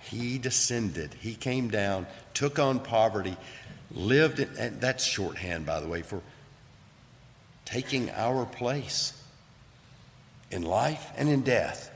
He 0.02 0.38
descended, 0.38 1.14
He 1.20 1.36
came 1.36 1.70
down, 1.70 2.08
took 2.34 2.60
on 2.60 2.80
poverty, 2.80 3.36
lived, 3.92 4.40
in, 4.40 4.50
and 4.58 4.80
that's 4.80 5.04
shorthand, 5.04 5.66
by 5.66 5.82
the 5.82 5.88
way, 5.88 6.02
for 6.02 6.22
taking 7.68 8.10
our 8.12 8.46
place 8.46 9.12
in 10.52 10.62
life 10.62 11.12
and 11.18 11.28
in 11.28 11.42
death, 11.42 11.92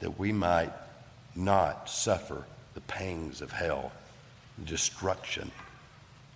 that 0.00 0.18
we 0.18 0.30
might 0.30 0.72
not 1.34 1.88
suffer 1.88 2.44
the 2.74 2.82
pangs 2.82 3.40
of 3.40 3.50
hell, 3.50 3.92
the 4.58 4.66
destruction 4.66 5.50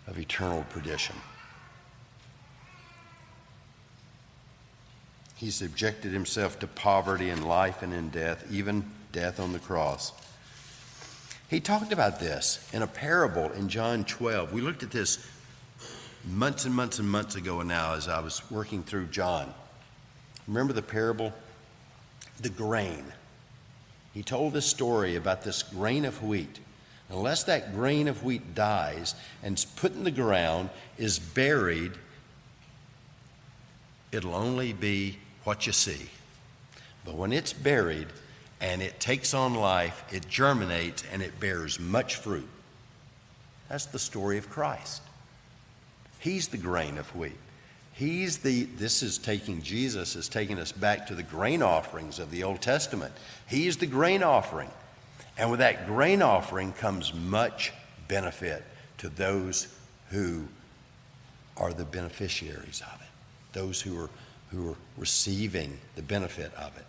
of 0.06 0.18
eternal 0.18 0.64
perdition. 0.70 1.16
He 5.36 5.50
subjected 5.50 6.10
himself 6.10 6.58
to 6.60 6.66
poverty 6.66 7.28
in 7.28 7.42
life 7.42 7.82
and 7.82 7.92
in 7.92 8.08
death, 8.08 8.50
even 8.50 8.90
death 9.12 9.38
on 9.38 9.52
the 9.52 9.58
cross. 9.58 10.12
He 11.48 11.60
talked 11.60 11.92
about 11.92 12.20
this 12.20 12.68
in 12.74 12.82
a 12.82 12.86
parable 12.86 13.50
in 13.52 13.70
John 13.70 14.04
12. 14.04 14.52
We 14.52 14.60
looked 14.60 14.82
at 14.82 14.90
this 14.90 15.18
months 16.30 16.66
and 16.66 16.74
months 16.74 16.98
and 16.98 17.08
months 17.08 17.36
ago 17.36 17.62
now 17.62 17.94
as 17.94 18.06
I 18.06 18.20
was 18.20 18.42
working 18.50 18.82
through 18.82 19.06
John. 19.06 19.54
Remember 20.46 20.74
the 20.74 20.82
parable? 20.82 21.32
The 22.40 22.50
grain. 22.50 23.04
He 24.12 24.22
told 24.22 24.52
this 24.52 24.66
story 24.66 25.16
about 25.16 25.42
this 25.42 25.62
grain 25.62 26.04
of 26.04 26.22
wheat. 26.22 26.60
Unless 27.08 27.44
that 27.44 27.74
grain 27.74 28.08
of 28.08 28.22
wheat 28.22 28.54
dies 28.54 29.14
and 29.42 29.56
is 29.56 29.64
put 29.64 29.94
in 29.94 30.04
the 30.04 30.10
ground, 30.10 30.68
is 30.98 31.18
buried, 31.18 31.92
it'll 34.12 34.34
only 34.34 34.74
be 34.74 35.18
what 35.44 35.66
you 35.66 35.72
see. 35.72 36.10
But 37.06 37.14
when 37.14 37.32
it's 37.32 37.54
buried 37.54 38.08
and 38.60 38.82
it 38.82 38.98
takes 38.98 39.34
on 39.34 39.54
life, 39.54 40.04
it 40.12 40.28
germinates 40.28 41.04
and 41.12 41.22
it 41.22 41.38
bears 41.38 41.78
much 41.78 42.16
fruit. 42.16 42.48
That's 43.68 43.86
the 43.86 43.98
story 43.98 44.38
of 44.38 44.50
Christ. 44.50 45.02
He's 46.20 46.48
the 46.48 46.56
grain 46.56 46.98
of 46.98 47.14
wheat. 47.14 47.36
He's 47.92 48.38
the, 48.38 48.64
this 48.64 49.02
is 49.02 49.18
taking, 49.18 49.62
Jesus 49.62 50.16
is 50.16 50.28
taking 50.28 50.58
us 50.58 50.72
back 50.72 51.08
to 51.08 51.14
the 51.14 51.22
grain 51.22 51.62
offerings 51.62 52.18
of 52.18 52.30
the 52.30 52.44
Old 52.44 52.60
Testament. 52.60 53.12
He's 53.48 53.76
the 53.76 53.86
grain 53.86 54.22
offering. 54.22 54.70
And 55.36 55.50
with 55.50 55.60
that 55.60 55.86
grain 55.86 56.22
offering 56.22 56.72
comes 56.72 57.12
much 57.12 57.72
benefit 58.08 58.64
to 58.98 59.08
those 59.08 59.68
who 60.10 60.44
are 61.56 61.72
the 61.72 61.84
beneficiaries 61.84 62.82
of 62.92 63.00
it, 63.00 63.08
those 63.52 63.80
who 63.80 64.00
are, 64.00 64.10
who 64.50 64.70
are 64.70 64.76
receiving 64.96 65.78
the 65.96 66.02
benefit 66.02 66.52
of 66.54 66.76
it, 66.76 66.86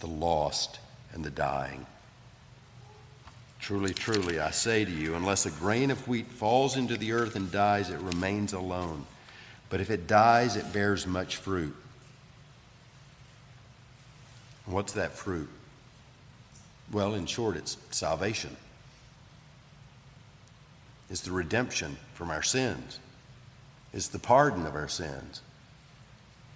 the 0.00 0.06
lost 0.06 0.78
and 1.14 1.24
the 1.24 1.30
dying. 1.30 1.86
Truly, 3.60 3.94
truly, 3.94 4.38
I 4.38 4.50
say 4.50 4.84
to 4.84 4.90
you, 4.90 5.14
unless 5.14 5.46
a 5.46 5.50
grain 5.50 5.90
of 5.90 6.06
wheat 6.06 6.30
falls 6.30 6.76
into 6.76 6.98
the 6.98 7.12
earth 7.12 7.34
and 7.34 7.50
dies, 7.50 7.88
it 7.88 7.98
remains 8.00 8.52
alone. 8.52 9.06
But 9.70 9.80
if 9.80 9.90
it 9.90 10.06
dies, 10.06 10.56
it 10.56 10.70
bears 10.72 11.06
much 11.06 11.36
fruit. 11.36 11.74
What's 14.66 14.92
that 14.92 15.12
fruit? 15.12 15.48
Well, 16.92 17.14
in 17.14 17.24
short, 17.24 17.56
it's 17.56 17.78
salvation. 17.90 18.54
It's 21.08 21.22
the 21.22 21.32
redemption 21.32 21.96
from 22.12 22.30
our 22.30 22.42
sins. 22.42 22.98
It's 23.92 24.08
the 24.08 24.18
pardon 24.18 24.66
of 24.66 24.74
our 24.74 24.88
sins. 24.88 25.40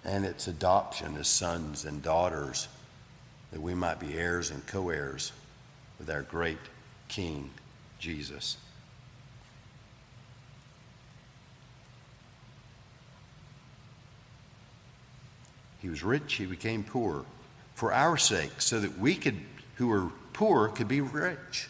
And 0.03 0.25
it's 0.25 0.47
adoption 0.47 1.17
as 1.17 1.27
sons 1.27 1.85
and 1.85 2.03
daughters 2.03 2.67
that 3.51 3.61
we 3.61 3.73
might 3.73 3.99
be 3.99 4.17
heirs 4.17 4.51
and 4.51 4.65
co 4.67 4.89
heirs 4.89 5.31
with 5.97 6.09
our 6.09 6.21
great 6.21 6.57
King 7.07 7.49
Jesus. 7.99 8.57
He 15.79 15.89
was 15.89 16.03
rich, 16.03 16.33
he 16.33 16.45
became 16.45 16.83
poor 16.83 17.25
for 17.73 17.93
our 17.93 18.17
sake, 18.17 18.61
so 18.61 18.79
that 18.79 18.99
we 18.99 19.15
could, 19.15 19.37
who 19.75 19.87
were 19.87 20.09
poor, 20.33 20.67
could 20.67 20.89
be 20.89 20.99
rich. 20.99 21.69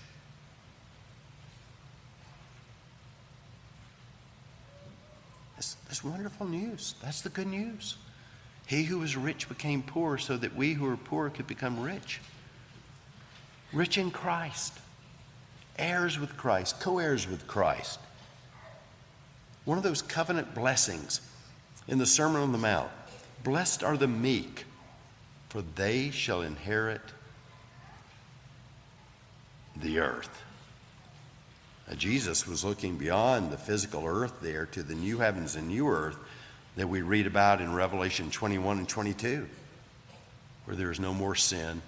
That's, 5.56 5.76
that's 5.88 6.04
wonderful 6.04 6.48
news. 6.48 6.96
That's 7.04 7.22
the 7.22 7.30
good 7.30 7.48
news. 7.48 7.98
He 8.70 8.84
who 8.84 9.00
was 9.00 9.18
rich 9.18 9.50
became 9.50 9.82
poor 9.82 10.20
so 10.20 10.38
that 10.38 10.56
we 10.56 10.74
who 10.74 10.86
are 10.86 10.96
poor 10.96 11.32
could 11.32 11.48
become 11.48 11.80
rich. 11.80 12.20
Rich 13.74 13.98
in 13.98 14.12
Christ 14.12 14.74
heirs 15.80 16.20
with 16.20 16.38
Christ, 16.38 16.80
co 16.80 17.00
heirs 17.00 17.28
with 17.28 17.48
Christ. 17.48 18.00
One 19.66 19.80
of 19.80 19.84
those 19.84 20.04
covenant 20.04 20.54
blessings 20.54 21.20
in 21.88 21.98
the 21.98 22.06
Sermon 22.06 22.42
on 22.42 22.52
the 22.52 22.60
Mount 22.60 22.92
Blessed 23.44 23.84
are 23.84 23.98
the 23.98 24.08
meek, 24.08 24.66
for 25.50 25.64
they 25.64 26.12
shall 26.12 26.42
inherit 26.42 27.02
the 29.76 29.98
earth. 29.98 30.44
Now, 31.88 31.96
Jesus 31.96 32.46
was 32.46 32.64
looking 32.64 33.00
beyond 33.00 33.50
the 33.50 33.58
physical 33.58 34.06
earth 34.06 34.42
there 34.42 34.68
to 34.68 34.84
the 34.84 34.94
new 34.94 35.18
heavens 35.18 35.56
and 35.56 35.70
new 35.70 35.90
earth 35.90 36.20
that 36.76 36.88
we 36.88 37.02
read 37.02 37.28
about 37.28 37.62
in 37.62 37.74
Revelation 37.74 38.32
21 38.32 38.78
and 38.80 38.88
22, 38.88 39.48
where 40.66 40.76
there 40.76 40.92
is 40.92 41.00
no 41.00 41.14
more 41.14 41.36
sin, 41.36 41.82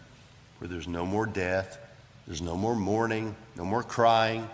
where 0.60 0.68
there's 0.68 0.88
no 0.88 1.06
more 1.06 1.26
death, 1.26 1.78
there's 2.28 2.42
no 2.42 2.56
more 2.56 2.76
mourning, 2.76 3.36
no 3.56 3.66
more 3.66 3.84
crying, 3.84 4.48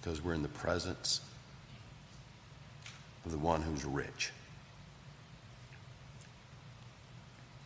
because 0.00 0.22
we're 0.22 0.34
in 0.34 0.42
the 0.42 0.48
presence 0.48 1.20
of 3.24 3.32
the 3.32 3.38
one 3.38 3.62
who's 3.62 3.84
rich. 3.84 4.30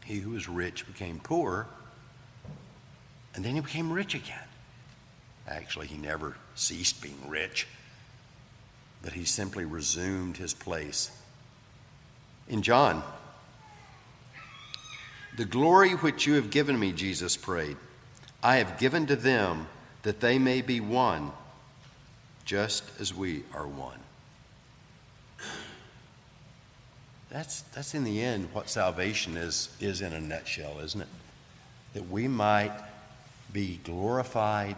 He 0.04 0.16
who 0.16 0.30
was 0.30 0.48
rich 0.48 0.86
became 0.86 1.20
poor, 1.20 1.66
and 3.34 3.44
then 3.44 3.54
he 3.54 3.60
became 3.60 3.92
rich 3.92 4.14
again. 4.14 4.38
Actually, 5.46 5.86
he 5.86 5.96
never 5.96 6.36
ceased 6.54 7.02
being 7.02 7.18
rich, 7.28 7.66
but 9.02 9.12
he 9.12 9.24
simply 9.24 9.64
resumed 9.64 10.36
his 10.36 10.54
place. 10.54 11.10
In 12.48 12.62
John 12.62 13.02
the 15.36 15.44
glory 15.44 15.92
which 15.92 16.26
you 16.26 16.34
have 16.34 16.50
given 16.50 16.78
me, 16.78 16.92
Jesus 16.92 17.36
prayed, 17.36 17.76
I 18.42 18.56
have 18.56 18.78
given 18.78 19.06
to 19.06 19.16
them 19.16 19.68
that 20.02 20.20
they 20.20 20.38
may 20.38 20.60
be 20.60 20.80
one, 20.80 21.32
just 22.44 22.84
as 23.00 23.14
we 23.14 23.44
are 23.54 23.66
one. 23.66 24.00
That's, 27.30 27.60
that's 27.62 27.94
in 27.94 28.02
the 28.02 28.20
end 28.22 28.48
what 28.52 28.68
salvation 28.68 29.36
is, 29.36 29.68
is 29.80 30.00
in 30.00 30.12
a 30.12 30.20
nutshell, 30.20 30.80
isn't 30.80 31.00
it? 31.00 31.08
That 31.94 32.10
we 32.10 32.26
might 32.26 32.72
be 33.52 33.80
glorified 33.84 34.76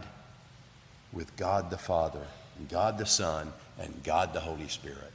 with 1.13 1.35
God 1.37 1.71
the 1.71 1.79
Father, 1.79 2.27
and 2.59 2.69
God 2.69 2.99
the 2.99 3.07
Son, 3.07 3.53
and 3.79 4.03
God 4.03 4.33
the 4.33 4.41
Holy 4.41 4.69
Spirit. 4.69 5.13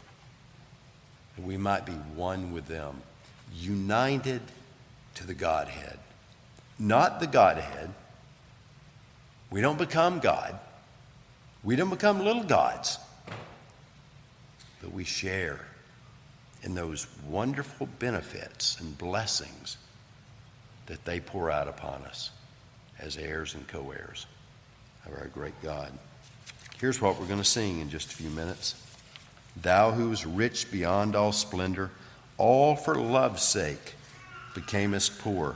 That 1.36 1.46
we 1.46 1.58
might 1.58 1.86
be 1.86 1.94
one 1.94 2.54
with 2.54 2.68
them, 2.68 3.02
united 3.54 4.42
to 5.16 5.28
the 5.28 5.34
Godhead. 5.34 6.00
Not 6.80 7.20
the 7.20 7.28
Godhead. 7.28 7.94
We 9.50 9.62
don't 9.62 9.78
become 9.78 10.20
God. 10.20 10.60
We 11.64 11.76
don't 11.76 11.90
become 11.90 12.24
little 12.24 12.44
gods. 12.44 13.00
but 14.82 14.94
we 14.94 15.04
share 15.04 15.66
in 16.64 16.76
those 16.76 17.08
wonderful 17.28 17.88
benefits 18.00 18.80
and 18.80 18.98
blessings 18.98 19.78
that 20.88 21.04
they 21.06 21.20
pour 21.20 21.52
out 21.52 21.68
upon 21.68 22.04
us 22.04 22.32
as 23.00 23.18
heirs 23.18 23.54
and 23.54 23.68
co 23.68 23.92
heirs 23.92 24.28
of 25.06 25.14
our 25.14 25.28
great 25.28 25.60
God. 25.62 25.92
Here's 26.80 27.02
what 27.02 27.20
we're 27.20 27.26
going 27.26 27.40
to 27.40 27.46
sing 27.46 27.80
in 27.80 27.90
just 27.90 28.12
a 28.12 28.16
few 28.16 28.30
minutes 28.30 28.76
Thou 29.60 29.92
who's 29.92 30.26
rich 30.26 30.72
beyond 30.72 31.16
all 31.16 31.32
splendor, 31.32 31.90
all 32.38 32.76
for 32.76 32.94
love's 32.96 33.42
sake 33.42 33.96
becamest 34.54 35.20
poor. 35.20 35.56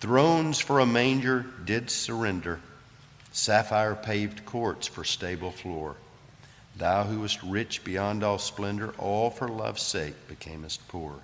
Thrones 0.00 0.58
for 0.58 0.80
a 0.80 0.86
manger 0.86 1.46
did 1.64 1.90
surrender, 1.90 2.60
sapphire 3.30 3.94
paved 3.94 4.44
courts 4.44 4.88
for 4.88 5.04
stable 5.04 5.52
floor. 5.52 5.94
Thou 6.76 7.04
who 7.04 7.20
wast 7.20 7.42
rich 7.42 7.84
beyond 7.84 8.22
all 8.22 8.38
splendor, 8.38 8.92
all 8.98 9.30
for 9.30 9.48
love's 9.48 9.82
sake 9.82 10.14
becamest 10.28 10.80
poor. 10.88 11.14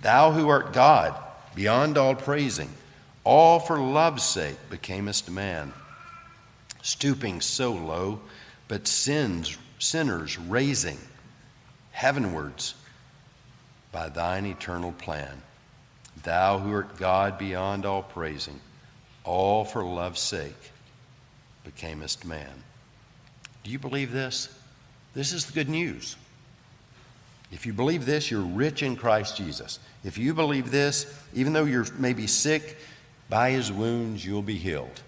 Thou 0.00 0.32
who 0.32 0.48
art 0.48 0.72
God, 0.72 1.14
beyond 1.54 1.96
all 1.96 2.14
praising, 2.14 2.70
all 3.24 3.58
for 3.58 3.78
love's 3.78 4.24
sake 4.24 4.56
becamest 4.70 5.30
man. 5.30 5.72
Stooping 6.84 7.40
so 7.40 7.72
low, 7.72 8.20
but 8.68 8.86
sins, 8.86 9.56
sinners 9.78 10.38
raising 10.38 10.98
heavenwards 11.92 12.74
by 13.90 14.10
thine 14.10 14.44
eternal 14.44 14.92
plan. 14.92 15.40
Thou 16.24 16.58
who 16.58 16.74
art 16.74 16.98
God 16.98 17.38
beyond 17.38 17.86
all 17.86 18.02
praising, 18.02 18.60
all 19.24 19.64
for 19.64 19.82
love's 19.82 20.20
sake 20.20 20.72
becamest 21.66 22.26
man. 22.26 22.62
Do 23.62 23.70
you 23.70 23.78
believe 23.78 24.12
this? 24.12 24.54
This 25.14 25.32
is 25.32 25.46
the 25.46 25.54
good 25.54 25.70
news. 25.70 26.16
If 27.50 27.64
you 27.64 27.72
believe 27.72 28.04
this, 28.04 28.30
you're 28.30 28.42
rich 28.42 28.82
in 28.82 28.96
Christ 28.96 29.38
Jesus. 29.38 29.78
If 30.04 30.18
you 30.18 30.34
believe 30.34 30.70
this, 30.70 31.06
even 31.32 31.54
though 31.54 31.64
you're 31.64 31.86
maybe 31.98 32.26
sick, 32.26 32.76
by 33.30 33.52
his 33.52 33.72
wounds 33.72 34.22
you'll 34.22 34.42
be 34.42 34.58
healed. 34.58 35.00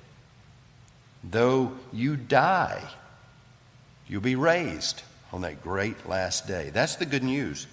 Though 1.31 1.73
you 1.93 2.17
die, 2.17 2.83
you'll 4.07 4.21
be 4.21 4.37
raised 4.37 5.03
on 5.33 5.43
that 5.43 5.63
great 5.63 6.09
last 6.09 6.47
day. 6.47 6.71
That's 6.73 6.97
the 6.97 7.07
good 7.07 7.25
news. 7.25 7.67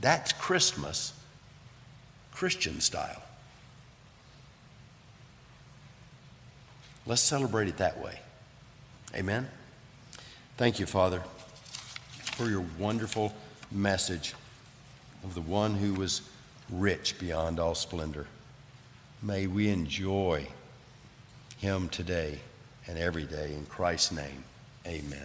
That's 0.00 0.32
Christmas, 0.32 1.12
Christian 2.32 2.80
style. 2.80 3.22
Let's 7.06 7.20
celebrate 7.20 7.68
it 7.68 7.76
that 7.76 8.02
way. 8.02 8.18
Amen. 9.14 9.48
Thank 10.56 10.80
you, 10.80 10.86
Father, 10.86 11.22
for 12.36 12.48
your 12.48 12.64
wonderful 12.78 13.34
message 13.70 14.34
of 15.22 15.34
the 15.34 15.42
one 15.42 15.74
who 15.74 15.94
was 15.94 16.22
rich 16.70 17.18
beyond 17.18 17.60
all 17.60 17.74
splendor. 17.74 18.26
May 19.22 19.46
we 19.46 19.68
enjoy 19.68 20.46
him 21.58 21.88
today 21.90 22.40
and 22.86 22.98
every 22.98 23.24
day. 23.24 23.52
In 23.52 23.66
Christ's 23.66 24.12
name, 24.12 24.44
amen. 24.86 25.20